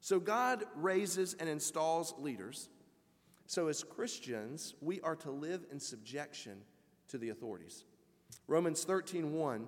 So, 0.00 0.18
God 0.18 0.64
raises 0.74 1.34
and 1.38 1.46
installs 1.46 2.14
leaders. 2.18 2.70
So, 3.46 3.68
as 3.68 3.84
Christians, 3.84 4.74
we 4.80 5.02
are 5.02 5.16
to 5.16 5.30
live 5.30 5.66
in 5.70 5.78
subjection 5.78 6.62
to 7.08 7.18
the 7.18 7.28
authorities. 7.28 7.84
Romans 8.48 8.84
13 8.84 9.34
1 9.34 9.66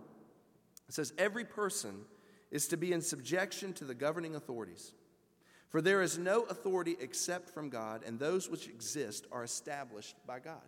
says, 0.89 1.13
Every 1.19 1.45
person 1.45 2.07
is 2.51 2.67
to 2.69 2.79
be 2.79 2.93
in 2.93 3.03
subjection 3.03 3.75
to 3.75 3.85
the 3.85 3.95
governing 3.95 4.37
authorities. 4.37 4.95
For 5.73 5.81
there 5.81 6.03
is 6.03 6.19
no 6.19 6.43
authority 6.43 6.97
except 7.01 7.49
from 7.49 7.71
God, 7.71 8.03
and 8.07 8.19
those 8.19 8.51
which 8.51 8.69
exist 8.69 9.27
are 9.33 9.43
established 9.43 10.17
by 10.27 10.39
God. 10.39 10.61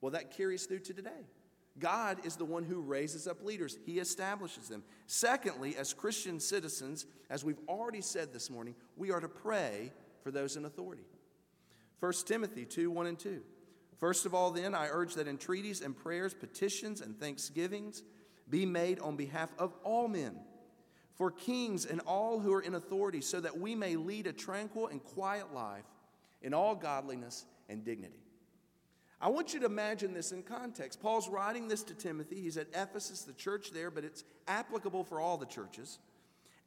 Well, 0.00 0.12
that 0.12 0.30
carries 0.30 0.64
through 0.64 0.78
to 0.80 0.94
today. 0.94 1.26
God 1.78 2.24
is 2.24 2.34
the 2.34 2.46
one 2.46 2.64
who 2.64 2.80
raises 2.80 3.28
up 3.28 3.44
leaders, 3.44 3.78
He 3.84 3.98
establishes 3.98 4.68
them. 4.68 4.82
Secondly, 5.06 5.76
as 5.76 5.92
Christian 5.92 6.40
citizens, 6.40 7.04
as 7.28 7.44
we've 7.44 7.60
already 7.68 8.00
said 8.00 8.32
this 8.32 8.48
morning, 8.48 8.74
we 8.96 9.10
are 9.10 9.20
to 9.20 9.28
pray 9.28 9.92
for 10.24 10.30
those 10.30 10.56
in 10.56 10.64
authority. 10.64 11.04
1 12.00 12.12
Timothy 12.24 12.64
2 12.64 12.90
1 12.90 13.06
and 13.06 13.18
2. 13.18 13.42
First 13.98 14.24
of 14.24 14.34
all, 14.34 14.50
then, 14.50 14.74
I 14.74 14.88
urge 14.88 15.14
that 15.14 15.28
entreaties 15.28 15.82
and 15.82 15.96
prayers, 15.96 16.32
petitions 16.32 17.02
and 17.02 17.20
thanksgivings 17.20 18.02
be 18.48 18.64
made 18.64 18.98
on 19.00 19.16
behalf 19.16 19.52
of 19.58 19.74
all 19.84 20.08
men, 20.08 20.36
for 21.18 21.30
kings 21.30 21.84
and 21.84 22.00
all 22.06 22.38
who 22.38 22.54
are 22.54 22.62
in 22.62 22.76
authority, 22.76 23.20
so 23.20 23.40
that 23.40 23.58
we 23.58 23.74
may 23.74 23.96
lead 23.96 24.26
a 24.26 24.32
tranquil 24.32 24.86
and 24.86 25.02
quiet 25.02 25.52
life 25.52 25.84
in 26.40 26.54
all 26.54 26.74
godliness 26.74 27.44
and 27.68 27.84
dignity. 27.84 28.22
I 29.20 29.28
want 29.28 29.52
you 29.52 29.58
to 29.60 29.66
imagine 29.66 30.14
this 30.14 30.30
in 30.30 30.44
context. 30.44 31.02
Paul's 31.02 31.28
writing 31.28 31.66
this 31.66 31.82
to 31.82 31.94
Timothy. 31.94 32.40
He's 32.40 32.56
at 32.56 32.68
Ephesus, 32.72 33.22
the 33.22 33.32
church 33.32 33.72
there, 33.72 33.90
but 33.90 34.04
it's 34.04 34.22
applicable 34.46 35.02
for 35.02 35.20
all 35.20 35.36
the 35.36 35.46
churches. 35.46 35.98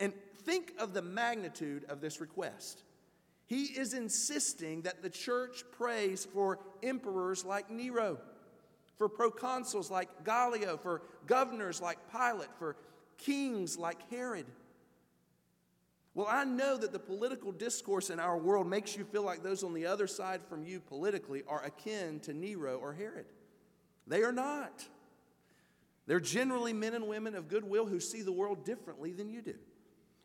And 0.02 0.12
think 0.44 0.74
of 0.78 0.94
the 0.94 1.02
magnitude 1.02 1.86
of 1.86 2.02
this 2.02 2.20
request. 2.20 2.84
He 3.46 3.64
is 3.64 3.94
insisting 3.94 4.82
that 4.82 5.02
the 5.02 5.10
church 5.10 5.64
prays 5.72 6.26
for 6.26 6.60
emperors 6.84 7.46
like 7.46 7.70
Nero, 7.70 8.18
for 8.98 9.08
proconsuls 9.08 9.90
like 9.90 10.26
Gallio, 10.26 10.76
for 10.76 11.04
governors 11.28 11.82
like 11.82 11.98
Pilate, 12.12 12.50
for 12.60 12.76
kings 13.26 13.78
like 13.78 14.10
Herod. 14.10 14.46
Well, 16.14 16.28
I 16.30 16.44
know 16.44 16.78
that 16.78 16.92
the 16.92 17.00
political 17.00 17.52
discourse 17.54 18.10
in 18.10 18.20
our 18.20 18.38
world 18.38 18.68
makes 18.68 18.98
you 18.98 19.06
feel 19.06 19.24
like 19.24 19.44
those 19.44 19.64
on 19.64 19.74
the 19.74 19.86
other 19.86 20.08
side 20.08 20.42
from 20.50 20.66
you 20.66 20.82
politically 20.82 21.44
are 21.48 21.64
akin 21.64 22.20
to 22.22 22.34
Nero 22.34 22.78
or 22.78 22.94
Herod. 22.94 23.28
They 24.08 24.24
are 24.24 24.34
not. 24.34 24.86
They're 26.08 26.20
generally 26.20 26.74
men 26.74 26.94
and 26.94 27.08
women 27.08 27.36
of 27.36 27.48
goodwill 27.48 27.86
who 27.86 28.02
see 28.02 28.24
the 28.24 28.32
world 28.32 28.66
differently 28.66 29.14
than 29.14 29.30
you 29.30 29.42
do. 29.42 29.56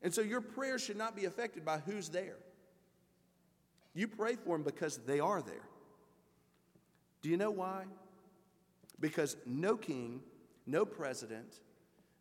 And 0.03 0.13
so 0.13 0.23
your 0.23 0.41
prayers 0.41 0.83
should 0.83 0.97
not 0.97 1.15
be 1.15 1.25
affected 1.25 1.65
by 1.65 1.79
who's 1.79 2.09
there. 2.09 2.37
You 3.95 4.09
pray 4.09 4.35
for 4.35 4.57
them 4.57 4.65
because 4.65 4.99
they 5.07 5.21
are 5.21 5.41
there. 5.41 5.69
Do 7.23 7.29
you 7.29 7.37
know 7.37 7.51
why? 7.51 7.85
Because 8.99 9.37
no 9.47 9.77
king, 9.77 10.21
no 10.67 10.85
president, 10.85 11.61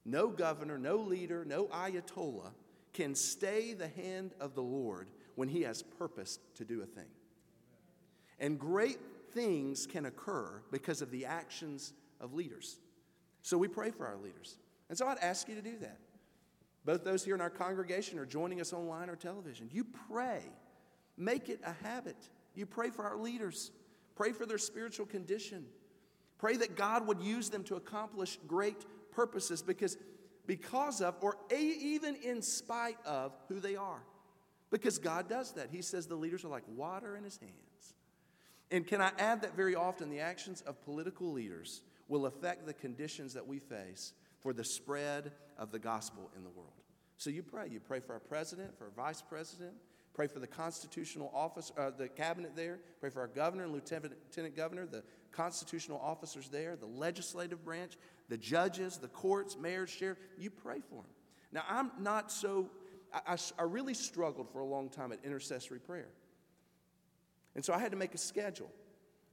no 0.06 0.28
governor, 0.28 0.78
no 0.78 0.98
leader, 0.98 1.44
no 1.46 1.66
ayatollah 1.66 2.52
can 2.94 3.16
stay 3.16 3.74
the 3.74 3.90
hand 3.90 4.34
of 4.40 4.56
the 4.56 4.62
Lord 4.62 5.10
when 5.36 5.50
he 5.50 5.64
has 5.64 5.84
purposed 5.84 6.40
to 6.56 6.64
do 6.64 6.82
a 6.82 6.86
thing. 6.86 7.10
And 8.40 8.60
great 8.60 9.00
things 9.34 9.86
can 9.86 10.06
occur 10.06 10.62
because 10.72 11.02
of 11.02 11.12
the 11.12 11.26
actions 11.26 11.94
of 12.22 12.34
leaders. 12.34 12.80
So 13.42 13.58
we 13.58 13.68
pray 13.68 13.92
for 13.92 14.08
our 14.08 14.18
leaders. 14.18 14.58
And 14.90 14.98
so 14.98 15.08
I'd 15.08 15.18
ask 15.20 15.50
you 15.50 15.56
to 15.56 15.62
do 15.62 15.78
that. 15.80 16.00
Both 16.86 17.04
those 17.04 17.26
here 17.26 17.36
in 17.36 17.42
our 17.42 17.50
congregation 17.50 18.20
or 18.20 18.26
joining 18.26 18.62
us 18.62 18.72
online 18.72 19.10
or 19.10 19.16
television, 19.16 19.70
you 19.72 19.86
pray. 20.10 20.42
Make 21.18 21.50
it 21.50 21.60
a 21.66 21.74
habit. 21.86 22.18
You 22.54 22.66
pray 22.66 22.90
for 22.90 23.04
our 23.04 23.18
leaders, 23.18 23.72
pray 24.16 24.32
for 24.32 24.46
their 24.46 24.58
spiritual 24.58 25.06
condition. 25.06 25.66
Pray 26.38 26.58
that 26.58 26.76
God 26.76 27.08
would 27.08 27.22
use 27.22 27.50
them 27.50 27.64
to 27.66 27.76
accomplish 27.76 28.38
great 28.48 28.86
purposes 29.16 29.62
because 29.62 29.98
because 30.48 31.02
of, 31.02 31.16
or 31.22 31.38
even 31.56 32.16
in 32.16 32.42
spite 32.42 32.98
of 33.06 33.34
who 33.48 33.60
they 33.60 33.76
are. 33.76 34.02
Because 34.70 34.98
God 34.98 35.30
does 35.30 35.54
that. 35.54 35.70
He 35.72 35.82
says 35.82 36.08
the 36.08 36.16
leaders 36.16 36.44
are 36.44 36.50
like 36.50 36.64
water 36.68 37.16
in 37.16 37.24
his 37.24 37.38
hands. 37.38 37.94
And 38.72 38.86
can 38.86 39.02
I 39.02 39.12
add 39.20 39.42
that 39.44 39.56
very 39.56 39.76
often 39.76 40.10
the 40.10 40.20
actions 40.20 40.62
of 40.62 40.84
political 40.84 41.32
leaders 41.32 41.82
will 42.08 42.26
affect 42.26 42.66
the 42.66 42.74
conditions 42.74 43.34
that 43.34 43.48
we 43.48 43.60
face 43.60 44.14
for 44.42 44.54
the 44.54 44.64
spread 44.64 45.32
of 45.58 45.72
the 45.72 45.80
gospel 45.80 46.32
in 46.36 46.44
the 46.44 46.50
world? 46.50 46.72
So 47.18 47.30
you 47.30 47.44
pray. 47.44 47.68
You 47.70 47.80
pray 47.80 48.00
for 48.00 48.14
our 48.14 48.20
president, 48.20 48.78
for 48.78 48.86
our 48.86 48.92
vice 48.96 49.22
president, 49.22 49.74
pray 50.16 50.28
for 50.28 50.40
the 50.40 50.48
constitutional 50.48 51.30
office, 51.36 51.74
uh, 51.78 51.92
the 51.96 52.08
cabinet 52.08 52.54
there, 52.56 52.80
pray 53.02 53.10
for 53.10 53.20
our 53.20 53.28
governor 53.28 53.66
and 53.66 53.74
lieutenant, 53.74 54.14
lieutenant 54.30 54.56
governor, 54.56 54.86
the 54.86 55.04
constitutional 55.34 56.00
officers 56.02 56.48
there, 56.48 56.78
the 56.78 56.86
legislative 56.86 57.64
branch, 57.66 57.98
the 58.30 58.38
judges, 58.38 58.98
the 58.98 59.10
courts, 59.10 59.58
mayors, 59.60 59.90
sheriff, 59.90 60.18
you 60.38 60.50
pray 60.50 60.80
for 60.90 60.96
them. 60.96 61.12
Now, 61.52 61.64
I'm 61.70 61.92
not 62.00 62.32
so, 62.32 62.70
I, 63.14 63.34
I, 63.34 63.38
I 63.60 63.64
really 63.64 63.94
struggled 63.94 64.50
for 64.50 64.60
a 64.60 64.66
long 64.66 64.90
time 64.90 65.12
at 65.12 65.20
intercessory 65.24 65.80
prayer. 65.80 66.10
And 67.54 67.64
so 67.64 67.74
I 67.74 67.80
had 67.80 67.92
to 67.92 67.98
make 67.98 68.14
a 68.14 68.18
schedule. 68.18 68.72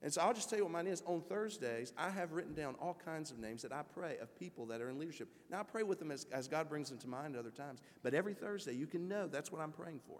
And 0.03 0.13
so 0.13 0.21
I'll 0.21 0.35
just 0.35 0.51
tell 0.51 0.59
you 0.59 0.65
what 0.65 0.73
mine 0.73 0.89
is. 0.89 1.01
On 1.07 1.23
Thursdays, 1.23 1.93
I 1.97 2.11
have 2.11 2.33
written 2.33 2.55
down 2.55 2.75
all 2.81 2.99
kinds 3.05 3.31
of 3.31 3.39
names 3.39 3.63
that 3.63 3.73
I 3.73 3.83
pray 3.95 4.17
of 4.21 4.37
people 4.37 4.67
that 4.67 4.81
are 4.81 4.91
in 4.91 4.99
leadership. 4.99 5.29
Now, 5.49 5.61
I 5.61 5.63
pray 5.63 5.85
with 5.85 6.01
them 6.01 6.11
as, 6.11 6.27
as 6.33 6.49
God 6.49 6.69
brings 6.69 6.89
them 6.89 6.99
to 6.99 7.09
mind 7.09 7.37
at 7.37 7.39
other 7.39 7.51
times. 7.51 7.81
But 8.03 8.15
every 8.15 8.35
Thursday, 8.35 8.75
you 8.75 8.89
can 8.89 9.07
know 9.07 9.29
that's 9.29 9.53
what 9.53 9.61
I'm 9.61 9.71
praying 9.71 10.01
for. 10.09 10.19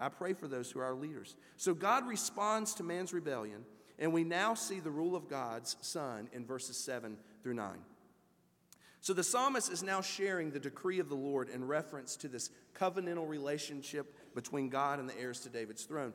I 0.00 0.08
pray 0.08 0.32
for 0.32 0.48
those 0.48 0.70
who 0.70 0.80
are 0.80 0.84
our 0.84 0.94
leaders. 0.94 1.36
So 1.56 1.74
God 1.74 2.08
responds 2.08 2.74
to 2.74 2.82
man's 2.82 3.12
rebellion, 3.12 3.64
and 3.98 4.12
we 4.12 4.24
now 4.24 4.54
see 4.54 4.80
the 4.80 4.90
rule 4.90 5.14
of 5.14 5.28
God's 5.28 5.76
Son 5.82 6.28
in 6.32 6.46
verses 6.46 6.76
7 6.78 7.16
through 7.42 7.54
9. 7.54 7.70
So 9.02 9.14
the 9.14 9.24
psalmist 9.24 9.72
is 9.72 9.82
now 9.82 10.00
sharing 10.00 10.50
the 10.50 10.60
decree 10.60 10.98
of 10.98 11.08
the 11.08 11.14
Lord 11.14 11.48
in 11.48 11.66
reference 11.66 12.16
to 12.16 12.28
this 12.28 12.50
covenantal 12.74 13.28
relationship 13.28 14.14
between 14.34 14.68
God 14.68 14.98
and 14.98 15.08
the 15.08 15.18
heirs 15.18 15.40
to 15.40 15.48
David's 15.48 15.84
throne. 15.84 16.12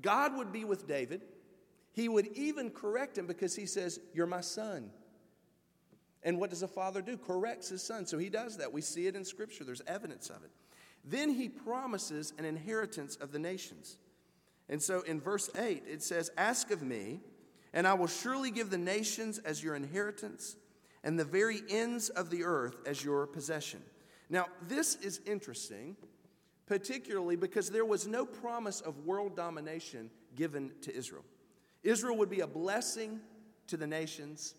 God 0.00 0.36
would 0.36 0.52
be 0.52 0.64
with 0.64 0.86
David. 0.86 1.22
He 1.92 2.08
would 2.08 2.28
even 2.34 2.70
correct 2.70 3.18
him 3.18 3.26
because 3.26 3.56
he 3.56 3.66
says, 3.66 3.98
You're 4.14 4.26
my 4.26 4.40
son. 4.40 4.90
And 6.22 6.38
what 6.38 6.50
does 6.50 6.62
a 6.62 6.68
father 6.68 7.02
do? 7.02 7.16
Corrects 7.16 7.68
his 7.68 7.82
son. 7.82 8.06
So 8.06 8.18
he 8.18 8.28
does 8.28 8.56
that. 8.58 8.72
We 8.72 8.82
see 8.82 9.06
it 9.06 9.16
in 9.16 9.24
Scripture, 9.24 9.64
there's 9.64 9.82
evidence 9.86 10.30
of 10.30 10.42
it. 10.44 10.50
Then 11.04 11.30
he 11.30 11.48
promises 11.48 12.32
an 12.38 12.44
inheritance 12.44 13.16
of 13.16 13.32
the 13.32 13.38
nations. 13.38 13.98
And 14.68 14.82
so 14.82 15.00
in 15.02 15.20
verse 15.20 15.48
8, 15.56 15.84
it 15.86 16.02
says, 16.02 16.30
Ask 16.36 16.70
of 16.70 16.82
me, 16.82 17.20
and 17.72 17.86
I 17.86 17.94
will 17.94 18.06
surely 18.06 18.50
give 18.50 18.70
the 18.70 18.78
nations 18.78 19.38
as 19.38 19.62
your 19.62 19.74
inheritance 19.74 20.56
and 21.04 21.18
the 21.18 21.24
very 21.24 21.62
ends 21.68 22.08
of 22.10 22.30
the 22.30 22.44
earth 22.44 22.76
as 22.86 23.02
your 23.02 23.26
possession. 23.26 23.80
Now, 24.28 24.46
this 24.66 24.96
is 24.96 25.20
interesting, 25.26 25.96
particularly 26.66 27.36
because 27.36 27.70
there 27.70 27.84
was 27.84 28.06
no 28.06 28.26
promise 28.26 28.80
of 28.80 29.06
world 29.06 29.36
domination 29.36 30.10
given 30.36 30.72
to 30.82 30.94
Israel. 30.94 31.24
Israel 31.82 32.16
would 32.18 32.30
be 32.30 32.40
a 32.40 32.46
blessing 32.46 33.20
to 33.68 33.76
the 33.76 33.86
nations. 33.86 34.54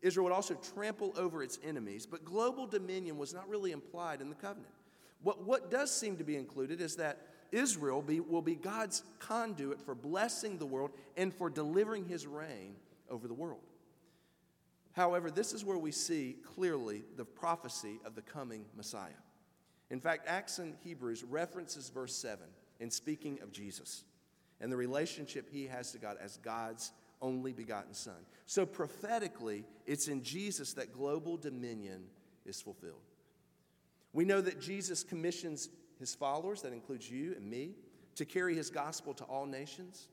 Israel 0.00 0.24
would 0.24 0.32
also 0.32 0.54
trample 0.54 1.12
over 1.16 1.42
its 1.42 1.58
enemies, 1.64 2.06
but 2.06 2.24
global 2.24 2.66
dominion 2.66 3.18
was 3.18 3.32
not 3.34 3.48
really 3.48 3.72
implied 3.72 4.20
in 4.20 4.28
the 4.28 4.34
covenant. 4.34 4.72
What, 5.22 5.44
what 5.44 5.70
does 5.70 5.94
seem 5.94 6.16
to 6.16 6.24
be 6.24 6.36
included 6.36 6.80
is 6.80 6.96
that 6.96 7.26
Israel 7.52 8.02
be, 8.02 8.20
will 8.20 8.42
be 8.42 8.54
God's 8.54 9.02
conduit 9.18 9.80
for 9.80 9.94
blessing 9.94 10.58
the 10.58 10.66
world 10.66 10.90
and 11.16 11.32
for 11.32 11.50
delivering 11.50 12.06
his 12.06 12.26
reign 12.26 12.76
over 13.10 13.28
the 13.28 13.34
world. 13.34 13.60
However, 14.92 15.30
this 15.30 15.52
is 15.52 15.64
where 15.64 15.78
we 15.78 15.92
see 15.92 16.36
clearly 16.54 17.02
the 17.16 17.24
prophecy 17.24 17.98
of 18.04 18.14
the 18.14 18.22
coming 18.22 18.64
Messiah. 18.76 19.10
In 19.90 20.00
fact, 20.00 20.26
Acts 20.26 20.58
and 20.58 20.74
Hebrews 20.82 21.24
references 21.24 21.88
verse 21.90 22.14
7 22.14 22.38
in 22.80 22.90
speaking 22.90 23.38
of 23.42 23.52
Jesus 23.52 24.04
and 24.60 24.72
the 24.72 24.76
relationship 24.76 25.48
he 25.50 25.66
has 25.66 25.92
to 25.92 25.98
God 25.98 26.16
as 26.22 26.38
God's 26.38 26.92
only 27.20 27.52
begotten 27.52 27.94
Son. 27.94 28.26
So 28.46 28.66
prophetically, 28.66 29.64
it's 29.86 30.08
in 30.08 30.22
Jesus 30.22 30.72
that 30.74 30.92
global 30.92 31.36
dominion 31.36 32.04
is 32.44 32.60
fulfilled. 32.60 33.02
We 34.12 34.24
know 34.24 34.40
that 34.40 34.60
Jesus 34.60 35.02
commissions 35.02 35.68
his 35.98 36.14
followers, 36.14 36.62
that 36.62 36.72
includes 36.72 37.10
you 37.10 37.34
and 37.36 37.48
me, 37.48 37.74
to 38.16 38.24
carry 38.24 38.54
his 38.54 38.70
gospel 38.70 39.14
to 39.14 39.24
all 39.24 39.46
nations. 39.46 40.08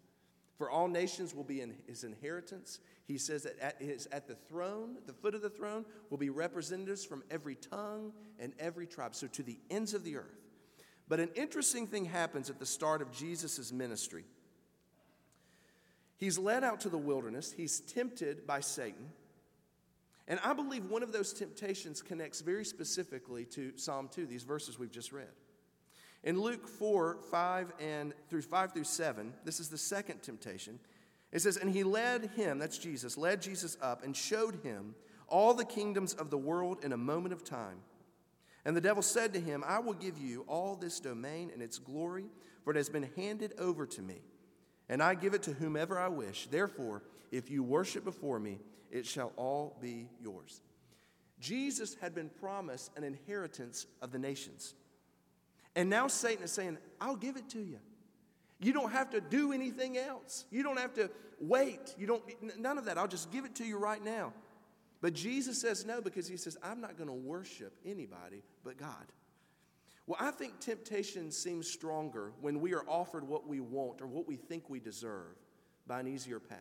For 0.58 0.70
all 0.70 0.88
nations 0.88 1.34
will 1.34 1.44
be 1.44 1.62
in 1.62 1.74
his 1.88 2.04
inheritance. 2.04 2.80
He 3.08 3.18
says 3.18 3.44
that 3.44 3.58
at, 3.60 3.82
his, 3.82 4.08
at 4.12 4.28
the 4.28 4.36
throne, 4.36 4.96
at 4.98 5.08
the 5.08 5.14
foot 5.14 5.34
of 5.34 5.42
the 5.42 5.50
throne, 5.50 5.86
will 6.10 6.18
be 6.18 6.30
representatives 6.30 7.06
from 7.06 7.24
every 7.32 7.56
tongue 7.56 8.14
and 8.40 8.54
every 8.60 8.86
tribe, 8.86 9.16
so 9.16 9.28
to 9.28 9.44
the 9.44 9.58
ends 9.70 9.94
of 9.94 10.04
the 10.04 10.18
earth. 10.18 10.38
But 11.08 11.20
an 11.20 11.30
interesting 11.36 11.88
thing 11.88 12.06
happens 12.06 12.50
at 12.50 12.60
the 12.60 12.66
start 12.66 13.02
of 13.02 13.12
Jesus' 13.12 13.72
ministry. 13.72 14.26
He's 16.18 16.38
led 16.38 16.64
out 16.64 16.82
to 16.82 16.90
the 16.90 16.98
wilderness, 16.98 17.54
he's 17.54 17.80
tempted 17.80 18.46
by 18.46 18.60
Satan. 18.60 19.10
And 20.30 20.40
I 20.44 20.54
believe 20.54 20.86
one 20.86 21.02
of 21.02 21.12
those 21.12 21.34
temptations 21.34 22.04
connects 22.04 22.42
very 22.42 22.64
specifically 22.64 23.46
to 23.46 23.74
Psalm 23.76 24.08
2, 24.14 24.28
these 24.28 24.44
verses 24.44 24.78
we've 24.78 24.92
just 24.92 25.12
read. 25.12 25.34
In 26.24 26.40
Luke 26.40 26.68
4, 26.68 27.18
5 27.32 27.74
and 27.80 28.14
through 28.30 28.44
5 28.44 28.74
through 28.74 28.84
7, 28.84 29.34
this 29.44 29.60
is 29.60 29.70
the 29.70 29.78
second 29.78 30.22
temptation. 30.22 30.80
It 31.32 31.42
says, 31.42 31.58
And 31.58 31.72
he 31.72 31.84
led 31.84 32.30
him, 32.36 32.60
that's 32.60 32.78
Jesus, 32.78 33.18
led 33.18 33.42
Jesus 33.42 33.76
up 33.82 34.04
and 34.04 34.16
showed 34.16 34.60
him 34.64 34.94
all 35.28 35.54
the 35.54 35.66
kingdoms 35.66 36.14
of 36.14 36.30
the 36.30 36.38
world 36.38 36.84
in 36.84 36.94
a 36.94 36.98
moment 36.98 37.34
of 37.34 37.44
time. 37.44 37.80
And 38.66 38.76
the 38.76 38.82
devil 38.82 39.02
said 39.02 39.34
to 39.34 39.40
him, 39.40 39.64
I 39.66 39.80
will 39.80 39.94
give 39.94 40.20
you 40.20 40.46
all 40.48 40.76
this 40.76 41.00
domain 41.00 41.50
and 41.52 41.62
its 41.62 41.80
glory, 41.80 42.26
for 42.64 42.72
it 42.72 42.78
has 42.78 42.90
been 42.90 43.10
handed 43.16 43.54
over 43.58 43.86
to 43.88 44.02
me, 44.02 44.22
and 44.90 45.02
I 45.02 45.16
give 45.16 45.34
it 45.34 45.44
to 45.44 45.54
whomever 45.54 45.98
I 45.98 46.10
wish. 46.10 46.48
Therefore, 46.48 47.04
if 47.32 47.50
you 47.50 47.64
worship 47.64 48.04
before 48.04 48.40
me, 48.40 48.60
it 48.92 49.06
shall 49.06 49.32
all 49.36 49.78
be 49.82 50.10
yours. 50.22 50.62
Jesus 51.40 51.96
had 52.02 52.14
been 52.14 52.30
promised 52.30 52.92
an 52.98 53.04
inheritance 53.04 53.86
of 54.02 54.12
the 54.12 54.20
nations. 54.20 54.74
And 55.76 55.90
now 55.90 56.08
Satan 56.08 56.44
is 56.44 56.52
saying, 56.52 56.78
I'll 57.00 57.16
give 57.16 57.38
it 57.38 57.50
to 57.50 57.60
you. 57.60 57.80
You 58.60 58.74
don't 58.74 58.92
have 58.92 59.12
to 59.12 59.22
do 59.22 59.54
anything 59.54 59.98
else. 59.98 60.46
You 60.52 60.64
don't 60.64 60.80
have 60.80 60.94
to 60.96 61.10
wait. 61.40 61.96
You 61.98 62.08
don't 62.08 62.60
none 62.60 62.78
of 62.78 62.86
that. 62.86 62.98
I'll 62.98 63.08
just 63.08 63.32
give 63.32 63.46
it 63.46 63.56
to 63.56 63.64
you 63.64 63.78
right 63.78 64.04
now. 64.04 64.34
But 65.02 65.14
Jesus 65.14 65.62
says 65.62 65.86
no 65.86 66.02
because 66.02 66.28
he 66.28 66.36
says, 66.36 66.58
I'm 66.62 66.82
not 66.82 66.98
going 66.98 67.08
to 67.08 67.14
worship 67.14 67.74
anybody 67.86 68.44
but 68.66 68.78
God. 68.78 69.06
Well, 70.08 70.18
I 70.20 70.32
think 70.32 70.60
temptation 70.60 71.32
seems 71.32 71.70
stronger 71.70 72.34
when 72.42 72.60
we 72.60 72.74
are 72.74 72.84
offered 72.88 73.26
what 73.26 73.48
we 73.48 73.60
want 73.62 74.02
or 74.02 74.08
what 74.08 74.28
we 74.28 74.36
think 74.36 74.70
we 74.70 74.80
deserve 74.80 75.38
by 75.88 76.00
an 76.00 76.08
easier 76.08 76.40
path. 76.40 76.58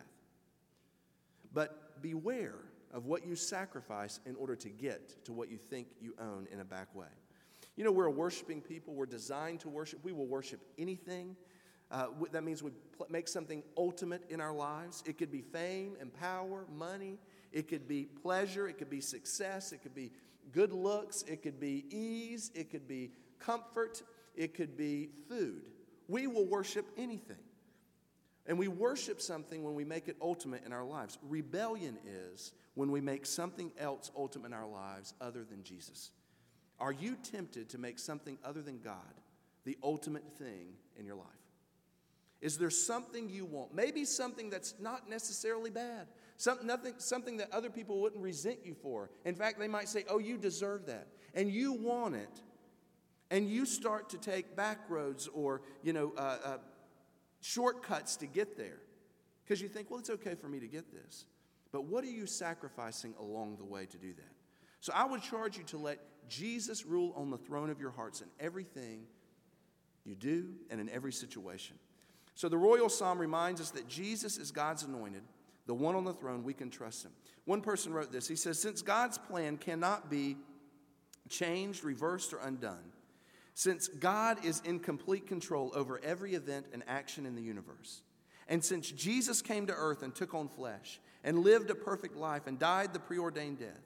But 1.52 2.02
beware 2.02 2.56
of 2.92 3.06
what 3.06 3.26
you 3.26 3.36
sacrifice 3.36 4.20
in 4.26 4.34
order 4.36 4.56
to 4.56 4.68
get 4.68 5.24
to 5.24 5.32
what 5.32 5.50
you 5.50 5.58
think 5.58 5.88
you 6.00 6.14
own 6.20 6.46
in 6.50 6.60
a 6.60 6.64
back 6.64 6.94
way. 6.94 7.06
You 7.76 7.84
know, 7.84 7.92
we're 7.92 8.06
a 8.06 8.10
worshiping 8.10 8.60
people. 8.60 8.94
We're 8.94 9.06
designed 9.06 9.60
to 9.60 9.68
worship. 9.68 10.00
We 10.02 10.12
will 10.12 10.26
worship 10.26 10.60
anything. 10.78 11.36
Uh, 11.90 12.08
that 12.32 12.44
means 12.44 12.62
we 12.62 12.72
pl- 12.96 13.06
make 13.08 13.28
something 13.28 13.62
ultimate 13.76 14.22
in 14.30 14.40
our 14.40 14.52
lives. 14.52 15.02
It 15.06 15.16
could 15.16 15.30
be 15.30 15.42
fame 15.42 15.96
and 16.00 16.12
power, 16.12 16.66
money. 16.74 17.18
It 17.52 17.68
could 17.68 17.88
be 17.88 18.04
pleasure. 18.04 18.68
It 18.68 18.78
could 18.78 18.90
be 18.90 19.00
success. 19.00 19.72
It 19.72 19.82
could 19.82 19.94
be 19.94 20.12
good 20.52 20.72
looks. 20.72 21.22
It 21.22 21.42
could 21.42 21.60
be 21.60 21.84
ease. 21.90 22.50
It 22.54 22.70
could 22.70 22.88
be 22.88 23.10
comfort. 23.38 24.02
It 24.34 24.54
could 24.54 24.76
be 24.76 25.10
food. 25.28 25.62
We 26.08 26.26
will 26.26 26.46
worship 26.46 26.86
anything. 26.96 27.36
And 28.48 28.58
we 28.58 28.66
worship 28.66 29.20
something 29.20 29.62
when 29.62 29.74
we 29.74 29.84
make 29.84 30.08
it 30.08 30.16
ultimate 30.22 30.64
in 30.64 30.72
our 30.72 30.84
lives. 30.84 31.18
Rebellion 31.22 31.98
is 32.06 32.52
when 32.74 32.90
we 32.90 33.02
make 33.02 33.26
something 33.26 33.70
else 33.78 34.10
ultimate 34.16 34.48
in 34.48 34.54
our 34.54 34.66
lives 34.66 35.12
other 35.20 35.44
than 35.44 35.62
Jesus. 35.62 36.10
Are 36.80 36.92
you 36.92 37.16
tempted 37.22 37.68
to 37.70 37.78
make 37.78 37.98
something 37.98 38.38
other 38.42 38.62
than 38.62 38.80
God 38.80 38.96
the 39.64 39.76
ultimate 39.82 40.24
thing 40.38 40.68
in 40.98 41.04
your 41.04 41.16
life? 41.16 41.26
Is 42.40 42.56
there 42.56 42.70
something 42.70 43.28
you 43.28 43.44
want? 43.44 43.74
Maybe 43.74 44.04
something 44.04 44.48
that's 44.48 44.74
not 44.80 45.10
necessarily 45.10 45.70
bad. 45.70 46.06
Some, 46.36 46.58
nothing, 46.64 46.94
something 46.98 47.36
that 47.38 47.52
other 47.52 47.68
people 47.68 48.00
wouldn't 48.00 48.22
resent 48.22 48.60
you 48.64 48.74
for. 48.74 49.10
In 49.24 49.34
fact, 49.34 49.58
they 49.58 49.68
might 49.68 49.88
say, 49.88 50.04
Oh, 50.08 50.18
you 50.18 50.38
deserve 50.38 50.86
that. 50.86 51.08
And 51.34 51.50
you 51.50 51.72
want 51.72 52.14
it. 52.14 52.40
And 53.30 53.50
you 53.50 53.66
start 53.66 54.08
to 54.10 54.18
take 54.18 54.56
back 54.56 54.78
roads 54.88 55.28
or, 55.34 55.62
you 55.82 55.92
know, 55.92 56.12
uh, 56.16 56.38
uh, 56.44 56.58
shortcuts 57.40 58.16
to 58.16 58.26
get 58.26 58.56
there. 58.56 58.80
Because 59.44 59.60
you 59.60 59.68
think, 59.68 59.90
well, 59.90 60.00
it's 60.00 60.10
okay 60.10 60.34
for 60.34 60.48
me 60.48 60.60
to 60.60 60.66
get 60.66 60.92
this. 60.92 61.26
But 61.72 61.84
what 61.84 62.04
are 62.04 62.10
you 62.10 62.26
sacrificing 62.26 63.14
along 63.18 63.56
the 63.56 63.64
way 63.64 63.86
to 63.86 63.96
do 63.96 64.12
that? 64.14 64.32
So 64.80 64.92
I 64.94 65.04
would 65.04 65.22
charge 65.22 65.56
you 65.56 65.64
to 65.64 65.78
let 65.78 65.98
Jesus 66.28 66.86
rule 66.86 67.12
on 67.16 67.30
the 67.30 67.38
throne 67.38 67.70
of 67.70 67.80
your 67.80 67.90
hearts 67.90 68.20
in 68.20 68.28
everything 68.38 69.02
you 70.04 70.14
do 70.14 70.54
and 70.70 70.80
in 70.80 70.88
every 70.88 71.12
situation. 71.12 71.76
So 72.34 72.48
the 72.48 72.58
royal 72.58 72.88
psalm 72.88 73.18
reminds 73.18 73.60
us 73.60 73.70
that 73.70 73.88
Jesus 73.88 74.38
is 74.38 74.50
God's 74.50 74.84
anointed, 74.84 75.22
the 75.66 75.74
one 75.74 75.94
on 75.94 76.04
the 76.04 76.12
throne, 76.12 76.44
we 76.44 76.54
can 76.54 76.70
trust 76.70 77.04
him. 77.04 77.12
One 77.44 77.60
person 77.60 77.92
wrote 77.92 78.12
this. 78.12 78.28
He 78.28 78.36
says, 78.36 78.60
Since 78.60 78.80
God's 78.80 79.18
plan 79.18 79.56
cannot 79.56 80.08
be 80.08 80.36
changed, 81.28 81.84
reversed, 81.84 82.32
or 82.32 82.38
undone, 82.38 82.92
since 83.58 83.88
God 83.88 84.44
is 84.44 84.62
in 84.64 84.78
complete 84.78 85.26
control 85.26 85.72
over 85.74 86.00
every 86.04 86.34
event 86.34 86.66
and 86.72 86.84
action 86.86 87.26
in 87.26 87.34
the 87.34 87.42
universe, 87.42 88.02
and 88.46 88.64
since 88.64 88.88
Jesus 88.88 89.42
came 89.42 89.66
to 89.66 89.74
earth 89.74 90.04
and 90.04 90.14
took 90.14 90.32
on 90.32 90.48
flesh 90.48 91.00
and 91.24 91.40
lived 91.40 91.68
a 91.68 91.74
perfect 91.74 92.14
life 92.14 92.46
and 92.46 92.56
died 92.56 92.92
the 92.92 93.00
preordained 93.00 93.58
death, 93.58 93.82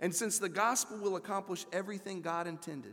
and 0.00 0.14
since 0.14 0.38
the 0.38 0.50
gospel 0.50 0.98
will 0.98 1.16
accomplish 1.16 1.64
everything 1.72 2.20
God 2.20 2.46
intended, 2.46 2.92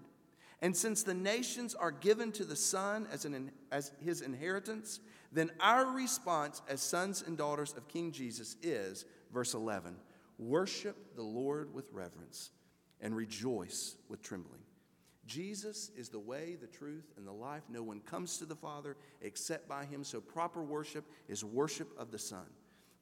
and 0.62 0.74
since 0.78 1.04
the 1.04 1.14
nations 1.14 1.76
are 1.76 1.92
given 1.92 2.32
to 2.32 2.46
the 2.46 2.56
Son 2.56 3.06
as, 3.12 3.26
an, 3.26 3.52
as 3.74 3.92
his 4.02 4.22
inheritance, 4.22 5.02
then 5.34 5.52
our 5.60 5.88
response 5.88 6.62
as 6.70 6.80
sons 6.82 7.22
and 7.22 7.38
daughters 7.38 7.74
of 7.74 7.90
King 7.90 8.14
Jesus 8.14 8.56
is, 8.64 9.04
verse 9.34 9.54
11, 9.54 9.98
worship 10.40 11.18
the 11.18 11.22
Lord 11.22 11.74
with 11.74 11.90
reverence 11.92 12.52
and 13.02 13.14
rejoice 13.14 13.98
with 14.08 14.22
trembling. 14.22 14.57
Jesus 15.28 15.92
is 15.96 16.10
the 16.10 16.20
way, 16.20 16.58
the 16.60 16.68
truth, 16.68 17.12
and 17.18 17.28
the 17.28 17.32
life. 17.32 17.64
No 17.70 17.84
one 17.84 18.00
comes 18.00 18.38
to 18.38 18.46
the 18.46 18.56
Father 18.56 18.96
except 19.22 19.68
by 19.68 19.86
him. 19.86 20.04
So, 20.04 20.22
proper 20.22 20.64
worship 20.64 21.06
is 21.28 21.44
worship 21.44 21.90
of 22.00 22.12
the 22.12 22.18
Son. 22.18 22.46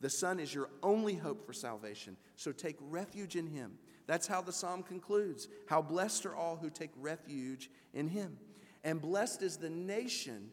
The 0.01 0.09
Son 0.09 0.39
is 0.39 0.53
your 0.53 0.69
only 0.83 1.15
hope 1.15 1.45
for 1.45 1.53
salvation. 1.53 2.17
So, 2.35 2.51
take 2.51 2.77
refuge 2.81 3.35
in 3.35 3.47
him. 3.47 3.77
That's 4.07 4.27
how 4.27 4.41
the 4.41 4.51
psalm 4.51 4.83
concludes. 4.83 5.47
How 5.67 5.81
blessed 5.81 6.25
are 6.25 6.35
all 6.35 6.57
who 6.57 6.69
take 6.69 6.91
refuge 6.97 7.69
in 7.93 8.07
him. 8.07 8.37
And 8.83 9.01
blessed 9.01 9.41
is 9.41 9.57
the 9.57 9.69
nation 9.69 10.49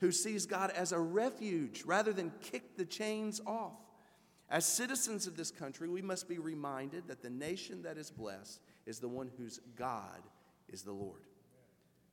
who 0.00 0.12
sees 0.12 0.46
God 0.46 0.70
as 0.70 0.92
a 0.92 0.98
refuge 0.98 1.82
rather 1.86 2.12
than 2.12 2.32
kick 2.40 2.76
the 2.76 2.84
chains 2.84 3.40
off. 3.46 3.78
As 4.50 4.66
citizens 4.66 5.26
of 5.26 5.36
this 5.36 5.50
country, 5.50 5.88
we 5.88 6.02
must 6.02 6.28
be 6.28 6.38
reminded 6.38 7.08
that 7.08 7.22
the 7.22 7.30
nation 7.30 7.82
that 7.82 7.96
is 7.96 8.10
blessed 8.10 8.60
is 8.86 8.98
the 8.98 9.08
one 9.08 9.30
whose 9.38 9.60
God 9.76 10.22
is 10.74 10.82
the 10.82 10.92
Lord. 10.92 11.22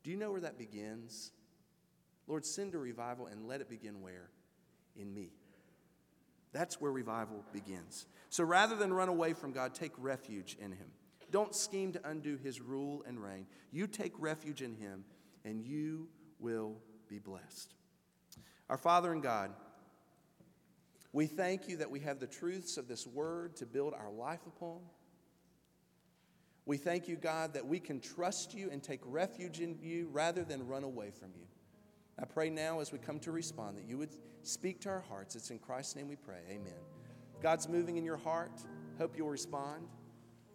Do 0.04 0.12
you 0.12 0.18
know 0.18 0.32
where 0.32 0.42
that 0.42 0.58
begins? 0.58 1.32
Lord, 2.28 2.46
send 2.46 2.76
a 2.76 2.78
revival 2.78 3.26
and 3.26 3.48
let 3.48 3.60
it 3.60 3.70
begin 3.70 4.02
where? 4.02 4.30
In 4.96 5.12
me. 5.14 5.32
That's 6.54 6.80
where 6.80 6.92
revival 6.92 7.44
begins. 7.52 8.06
So 8.30 8.44
rather 8.44 8.76
than 8.76 8.94
run 8.94 9.10
away 9.10 9.34
from 9.34 9.52
God, 9.52 9.74
take 9.74 9.94
refuge 9.98 10.58
in 10.60 10.72
Him. 10.72 10.92
Don't 11.32 11.56
scheme 11.56 11.92
to 11.94 12.08
undo 12.08 12.38
His 12.38 12.62
rule 12.62 13.04
and 13.08 13.22
reign. 13.22 13.48
You 13.72 13.88
take 13.88 14.14
refuge 14.20 14.62
in 14.62 14.76
Him, 14.76 15.06
and 15.44 15.66
you 15.66 16.08
will 16.40 16.76
be 17.10 17.18
blessed. 17.18 17.74
Our 18.70 18.78
Father 18.78 19.12
and 19.12 19.24
God, 19.24 19.52
we 21.14 21.26
thank 21.26 21.68
you 21.68 21.78
that 21.78 21.90
we 21.90 22.02
have 22.02 22.20
the 22.20 22.28
truths 22.28 22.78
of 22.78 22.88
this 22.88 23.08
word 23.08 23.56
to 23.58 23.66
build 23.66 23.94
our 23.94 24.12
life 24.12 24.46
upon. 24.46 24.82
We 26.72 26.78
thank 26.78 27.10
you, 27.10 27.18
God, 27.18 27.54
that 27.56 27.68
we 27.68 27.82
can 27.82 28.00
trust 28.00 28.54
you 28.54 28.70
and 28.72 28.82
take 28.82 29.02
refuge 29.04 29.60
in 29.60 29.78
you 29.82 30.08
rather 30.10 30.46
than 30.46 30.66
run 30.66 30.86
away 30.86 31.12
from 31.12 31.32
you. 31.38 31.46
I 32.18 32.24
pray 32.24 32.50
now 32.50 32.80
as 32.80 32.94
we 32.94 32.98
come 32.98 33.20
to 33.20 33.34
respond 33.34 33.76
that 33.76 33.84
you 33.84 33.98
would 33.98 34.16
speak 34.44 34.80
to 34.84 34.90
our 34.90 35.02
hearts. 35.02 35.36
It's 35.36 35.50
in 35.50 35.60
Christ's 35.60 35.98
name 35.98 36.08
we 36.08 36.16
pray. 36.16 36.40
Amen. 36.50 36.80
God's 37.42 37.68
moving 37.68 37.98
in 37.98 38.06
your 38.06 38.16
heart. 38.16 38.54
Hope 38.98 39.18
you'll 39.18 39.28
respond. 39.28 39.86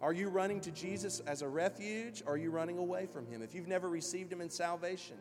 Are 0.01 0.11
you 0.11 0.29
running 0.29 0.59
to 0.61 0.71
Jesus 0.71 1.19
as 1.27 1.43
a 1.43 1.47
refuge 1.47 2.23
or 2.25 2.33
are 2.33 2.37
you 2.37 2.49
running 2.49 2.79
away 2.79 3.05
from 3.05 3.27
him? 3.27 3.43
If 3.43 3.53
you've 3.53 3.67
never 3.67 3.87
received 3.87 4.33
him 4.33 4.41
in 4.41 4.49
salvation, 4.49 5.17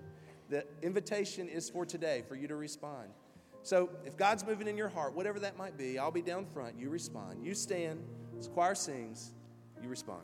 the 0.48 0.64
invitation 0.80 1.46
is 1.46 1.68
for 1.68 1.84
today 1.84 2.22
for 2.26 2.36
you 2.36 2.48
to 2.48 2.56
respond. 2.56 3.10
So 3.64 3.90
if 4.06 4.16
God's 4.16 4.46
moving 4.46 4.66
in 4.66 4.78
your 4.78 4.88
heart, 4.88 5.14
whatever 5.14 5.40
that 5.40 5.58
might 5.58 5.76
be, 5.76 5.98
I'll 5.98 6.10
be 6.10 6.22
down 6.22 6.46
front. 6.46 6.78
You 6.78 6.88
respond. 6.88 7.44
You 7.44 7.52
stand. 7.52 8.02
As 8.38 8.48
choir 8.48 8.74
sings, 8.74 9.34
you 9.82 9.90
respond. 9.90 10.22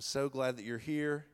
I'm 0.00 0.04
so 0.04 0.30
glad 0.30 0.56
that 0.56 0.64
you're 0.64 0.78
here. 0.78 1.26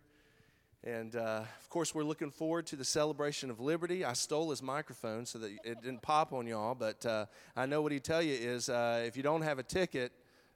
And 0.82 1.14
uh, 1.14 1.44
of 1.60 1.68
course, 1.70 1.94
we're 1.94 2.02
looking 2.02 2.32
forward 2.32 2.66
to 2.66 2.74
the 2.74 2.84
celebration 2.84 3.48
of 3.48 3.60
liberty. 3.60 4.04
I 4.04 4.14
stole 4.14 4.50
his 4.50 4.60
microphone 4.60 5.24
so 5.24 5.38
that 5.38 5.52
it 5.62 5.82
didn't 5.82 6.02
pop 6.02 6.32
on 6.32 6.48
y'all, 6.48 6.74
but 6.74 7.06
uh, 7.06 7.26
I 7.54 7.66
know 7.66 7.80
what 7.80 7.92
he'd 7.92 8.02
tell 8.02 8.20
you 8.20 8.34
is 8.34 8.68
uh, 8.68 9.04
if 9.06 9.16
you 9.16 9.22
don't 9.22 9.42
have 9.42 9.60
a 9.60 9.62
ticket, 9.62 10.10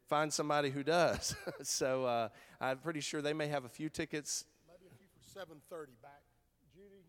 find 0.08 0.32
somebody 0.32 0.70
who 0.70 0.82
does. 0.82 1.36
so 1.62 2.04
uh, 2.04 2.28
I'm 2.60 2.78
pretty 2.78 2.98
sure 2.98 3.22
they 3.22 3.32
may 3.32 3.46
have 3.46 3.64
a 3.64 3.68
few 3.68 3.88
tickets. 3.88 4.44
Maybe 4.66 4.90
a 4.90 4.96
few 4.98 5.06
for 5.14 5.54
7:30 5.78 5.94
back. 6.02 6.24
Judy, 6.74 7.06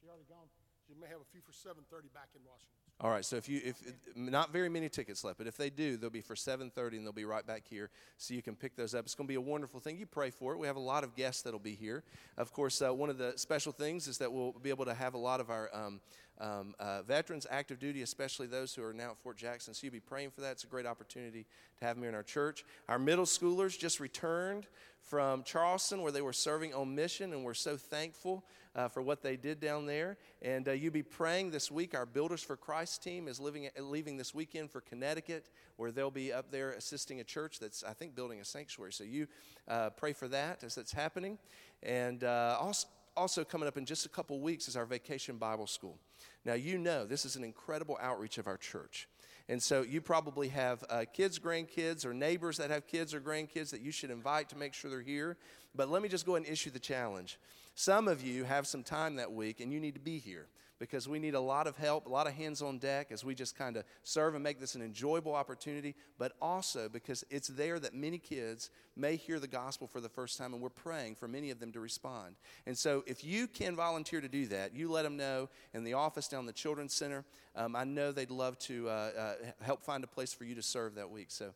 she 0.00 0.08
already 0.08 0.26
gone. 0.28 0.48
She 0.88 0.94
may 1.00 1.06
have 1.06 1.20
a 1.20 1.30
few 1.30 1.40
for 1.40 1.52
7:30 1.52 2.12
back 2.12 2.30
in 2.34 2.42
Washington. 2.44 2.85
All 2.98 3.10
right, 3.10 3.24
so 3.26 3.36
if 3.36 3.46
you 3.46 3.60
if 3.62 3.82
not 4.14 4.54
very 4.54 4.70
many 4.70 4.88
tickets 4.88 5.22
left, 5.22 5.36
but 5.36 5.46
if 5.46 5.58
they 5.58 5.68
do, 5.68 5.98
they'll 5.98 6.08
be 6.08 6.22
for 6.22 6.34
7:30 6.34 6.96
and 6.96 7.04
they'll 7.04 7.12
be 7.12 7.26
right 7.26 7.46
back 7.46 7.64
here, 7.68 7.90
so 8.16 8.32
you 8.32 8.40
can 8.40 8.56
pick 8.56 8.74
those 8.74 8.94
up. 8.94 9.04
It's 9.04 9.14
going 9.14 9.26
to 9.26 9.30
be 9.30 9.34
a 9.34 9.40
wonderful 9.40 9.80
thing. 9.80 9.98
You 9.98 10.06
pray 10.06 10.30
for 10.30 10.54
it. 10.54 10.58
We 10.58 10.66
have 10.66 10.76
a 10.76 10.80
lot 10.80 11.04
of 11.04 11.14
guests 11.14 11.42
that'll 11.42 11.60
be 11.60 11.74
here. 11.74 12.04
Of 12.38 12.54
course, 12.54 12.80
uh, 12.80 12.94
one 12.94 13.10
of 13.10 13.18
the 13.18 13.34
special 13.36 13.72
things 13.72 14.08
is 14.08 14.16
that 14.16 14.32
we'll 14.32 14.52
be 14.52 14.70
able 14.70 14.86
to 14.86 14.94
have 14.94 15.12
a 15.12 15.18
lot 15.18 15.40
of 15.40 15.50
our 15.50 15.68
um, 15.74 16.00
um, 16.40 16.74
uh, 16.78 17.02
veterans, 17.02 17.46
active 17.50 17.78
duty, 17.78 18.02
especially 18.02 18.46
those 18.46 18.74
who 18.74 18.82
are 18.84 18.92
now 18.92 19.12
at 19.12 19.18
Fort 19.18 19.36
Jackson. 19.36 19.74
So 19.74 19.86
you'll 19.86 19.92
be 19.92 20.00
praying 20.00 20.30
for 20.30 20.40
that. 20.42 20.52
It's 20.52 20.64
a 20.64 20.68
great 20.68 20.86
opportunity 20.86 21.46
to 21.78 21.84
have 21.84 21.96
them 21.96 22.02
here 22.02 22.10
in 22.10 22.14
our 22.14 22.22
church. 22.22 22.64
Our 22.88 22.98
middle 22.98 23.24
schoolers 23.24 23.78
just 23.78 24.00
returned 24.00 24.66
from 25.00 25.44
Charleston, 25.44 26.02
where 26.02 26.10
they 26.12 26.20
were 26.20 26.32
serving 26.32 26.74
on 26.74 26.94
mission, 26.94 27.32
and 27.32 27.44
we're 27.44 27.54
so 27.54 27.76
thankful 27.76 28.44
uh, 28.74 28.88
for 28.88 29.02
what 29.02 29.22
they 29.22 29.36
did 29.36 29.60
down 29.60 29.86
there. 29.86 30.18
And 30.42 30.68
uh, 30.68 30.72
you 30.72 30.90
be 30.90 31.02
praying 31.02 31.52
this 31.52 31.70
week. 31.70 31.94
Our 31.94 32.06
Builders 32.06 32.42
for 32.42 32.56
Christ 32.56 33.02
team 33.02 33.28
is 33.28 33.38
living, 33.40 33.68
leaving 33.78 34.16
this 34.16 34.34
weekend 34.34 34.70
for 34.70 34.80
Connecticut, 34.80 35.48
where 35.76 35.92
they'll 35.92 36.10
be 36.10 36.32
up 36.32 36.50
there 36.50 36.72
assisting 36.72 37.20
a 37.20 37.24
church 37.24 37.60
that's, 37.60 37.84
I 37.84 37.92
think, 37.92 38.16
building 38.16 38.40
a 38.40 38.44
sanctuary. 38.44 38.92
So 38.92 39.04
you 39.04 39.28
uh, 39.68 39.90
pray 39.90 40.12
for 40.12 40.28
that 40.28 40.64
as 40.64 40.74
that's 40.74 40.92
happening. 40.92 41.38
And 41.82 42.24
uh, 42.24 42.58
also, 42.60 42.88
also 43.16 43.44
coming 43.44 43.68
up 43.68 43.76
in 43.76 43.86
just 43.86 44.06
a 44.06 44.10
couple 44.10 44.40
weeks 44.40 44.66
is 44.66 44.76
our 44.76 44.86
Vacation 44.86 45.36
Bible 45.36 45.66
School. 45.66 45.98
Now, 46.44 46.54
you 46.54 46.78
know 46.78 47.06
this 47.06 47.24
is 47.24 47.36
an 47.36 47.44
incredible 47.44 47.98
outreach 48.00 48.38
of 48.38 48.46
our 48.46 48.56
church. 48.56 49.08
And 49.48 49.62
so 49.62 49.82
you 49.82 50.00
probably 50.00 50.48
have 50.48 50.84
uh, 50.90 51.04
kids, 51.12 51.38
grandkids, 51.38 52.04
or 52.04 52.12
neighbors 52.12 52.56
that 52.56 52.70
have 52.70 52.86
kids 52.86 53.14
or 53.14 53.20
grandkids 53.20 53.70
that 53.70 53.80
you 53.80 53.92
should 53.92 54.10
invite 54.10 54.48
to 54.48 54.56
make 54.56 54.74
sure 54.74 54.90
they're 54.90 55.00
here. 55.00 55.36
But 55.74 55.88
let 55.88 56.02
me 56.02 56.08
just 56.08 56.26
go 56.26 56.34
and 56.34 56.44
issue 56.46 56.70
the 56.70 56.80
challenge. 56.80 57.38
Some 57.74 58.08
of 58.08 58.24
you 58.24 58.44
have 58.44 58.66
some 58.66 58.82
time 58.82 59.16
that 59.16 59.32
week 59.32 59.60
and 59.60 59.72
you 59.72 59.78
need 59.78 59.94
to 59.94 60.00
be 60.00 60.18
here 60.18 60.46
because 60.78 61.08
we 61.08 61.18
need 61.18 61.34
a 61.34 61.40
lot 61.40 61.66
of 61.66 61.76
help, 61.76 62.06
a 62.06 62.08
lot 62.08 62.26
of 62.26 62.34
hands 62.34 62.62
on 62.62 62.78
deck 62.78 63.08
as 63.10 63.24
we 63.24 63.34
just 63.34 63.56
kind 63.56 63.76
of 63.76 63.84
serve 64.02 64.34
and 64.34 64.44
make 64.44 64.60
this 64.60 64.74
an 64.74 64.82
enjoyable 64.82 65.34
opportunity, 65.34 65.94
but 66.18 66.32
also 66.40 66.88
because 66.88 67.24
it's 67.30 67.48
there 67.48 67.78
that 67.78 67.94
many 67.94 68.18
kids 68.18 68.70
may 68.96 69.16
hear 69.16 69.38
the 69.38 69.48
gospel 69.48 69.86
for 69.86 70.00
the 70.00 70.08
first 70.08 70.38
time, 70.38 70.52
and 70.52 70.62
we're 70.62 70.68
praying 70.68 71.14
for 71.14 71.28
many 71.28 71.50
of 71.50 71.60
them 71.60 71.72
to 71.72 71.80
respond. 71.80 72.36
And 72.66 72.76
so, 72.76 73.04
if 73.06 73.24
you 73.24 73.46
can 73.46 73.76
volunteer 73.76 74.20
to 74.20 74.28
do 74.28 74.46
that, 74.46 74.74
you 74.74 74.90
let 74.90 75.02
them 75.02 75.16
know 75.16 75.48
in 75.74 75.84
the 75.84 75.94
office 75.94 76.28
down 76.28 76.46
the 76.46 76.52
Children's 76.52 76.94
Center. 76.94 77.24
Um, 77.54 77.76
I 77.76 77.84
know 77.84 78.12
they'd 78.12 78.30
love 78.30 78.58
to 78.60 78.88
uh, 78.88 78.92
uh, 78.92 79.34
help 79.60 79.82
find 79.82 80.04
a 80.04 80.06
place 80.06 80.32
for 80.32 80.44
you 80.44 80.54
to 80.54 80.62
serve 80.62 80.94
that 80.94 81.10
week. 81.10 81.26
So, 81.30 81.52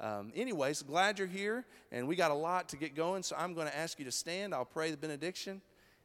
um, 0.00 0.32
anyways, 0.34 0.82
glad 0.82 1.18
you're 1.18 1.28
here, 1.28 1.64
and 1.92 2.08
we 2.08 2.16
got 2.16 2.30
a 2.30 2.34
lot 2.34 2.68
to 2.70 2.76
get 2.76 2.94
going, 2.94 3.22
so 3.22 3.36
I'm 3.38 3.54
going 3.54 3.68
to 3.68 3.76
ask 3.76 3.98
you 3.98 4.04
to 4.04 4.12
stand. 4.12 4.54
I'll 4.54 4.64
pray 4.64 4.90
the 4.90 4.96
benediction, 4.96 5.62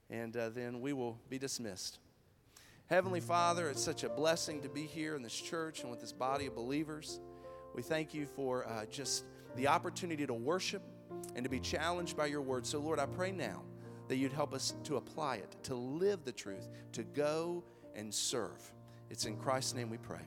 and 0.10 0.36
uh, 0.36 0.50
then 0.50 0.82
we 0.82 0.94
will 0.94 1.18
be 1.30 1.40
dismissed. 1.40 2.00
Heavenly 2.90 3.20
Father, 3.20 3.70
it's 3.70 3.84
such 3.84 4.04
a 4.04 4.10
blessing 4.10 4.64
to 4.64 4.70
be 4.70 4.82
here 4.82 5.16
in 5.16 5.22
this 5.22 5.40
church 5.40 5.82
and 5.82 5.92
with 5.92 6.02
this 6.02 6.12
body 6.12 6.48
of 6.48 6.56
believers. 6.56 7.20
We 7.76 7.84
thank 7.84 8.16
you 8.16 8.26
for 8.26 8.68
uh, 8.68 8.86
just 8.88 9.26
the 9.56 9.68
opportunity 9.68 10.26
to 10.26 10.34
worship 10.34 10.82
and 11.36 11.44
to 11.44 11.52
be 11.52 11.60
challenged 11.60 12.18
by 12.18 12.26
your 12.26 12.42
word. 12.42 12.66
So, 12.66 12.80
Lord, 12.80 12.98
I 12.98 13.06
pray 13.06 13.32
now 13.32 13.62
that 14.08 14.16
you'd 14.16 14.34
help 14.34 14.56
us 14.56 14.74
to 14.86 14.96
apply 14.96 15.36
it, 15.36 15.56
to 15.66 15.76
live 15.76 16.26
the 16.26 16.32
truth, 16.32 16.68
to 16.94 17.04
go 17.04 17.64
and 17.94 18.12
serve. 18.12 18.60
It's 19.12 19.26
in 19.26 19.38
Christ's 19.38 19.76
name 19.76 19.92
we 19.92 19.98
pray. 19.98 20.26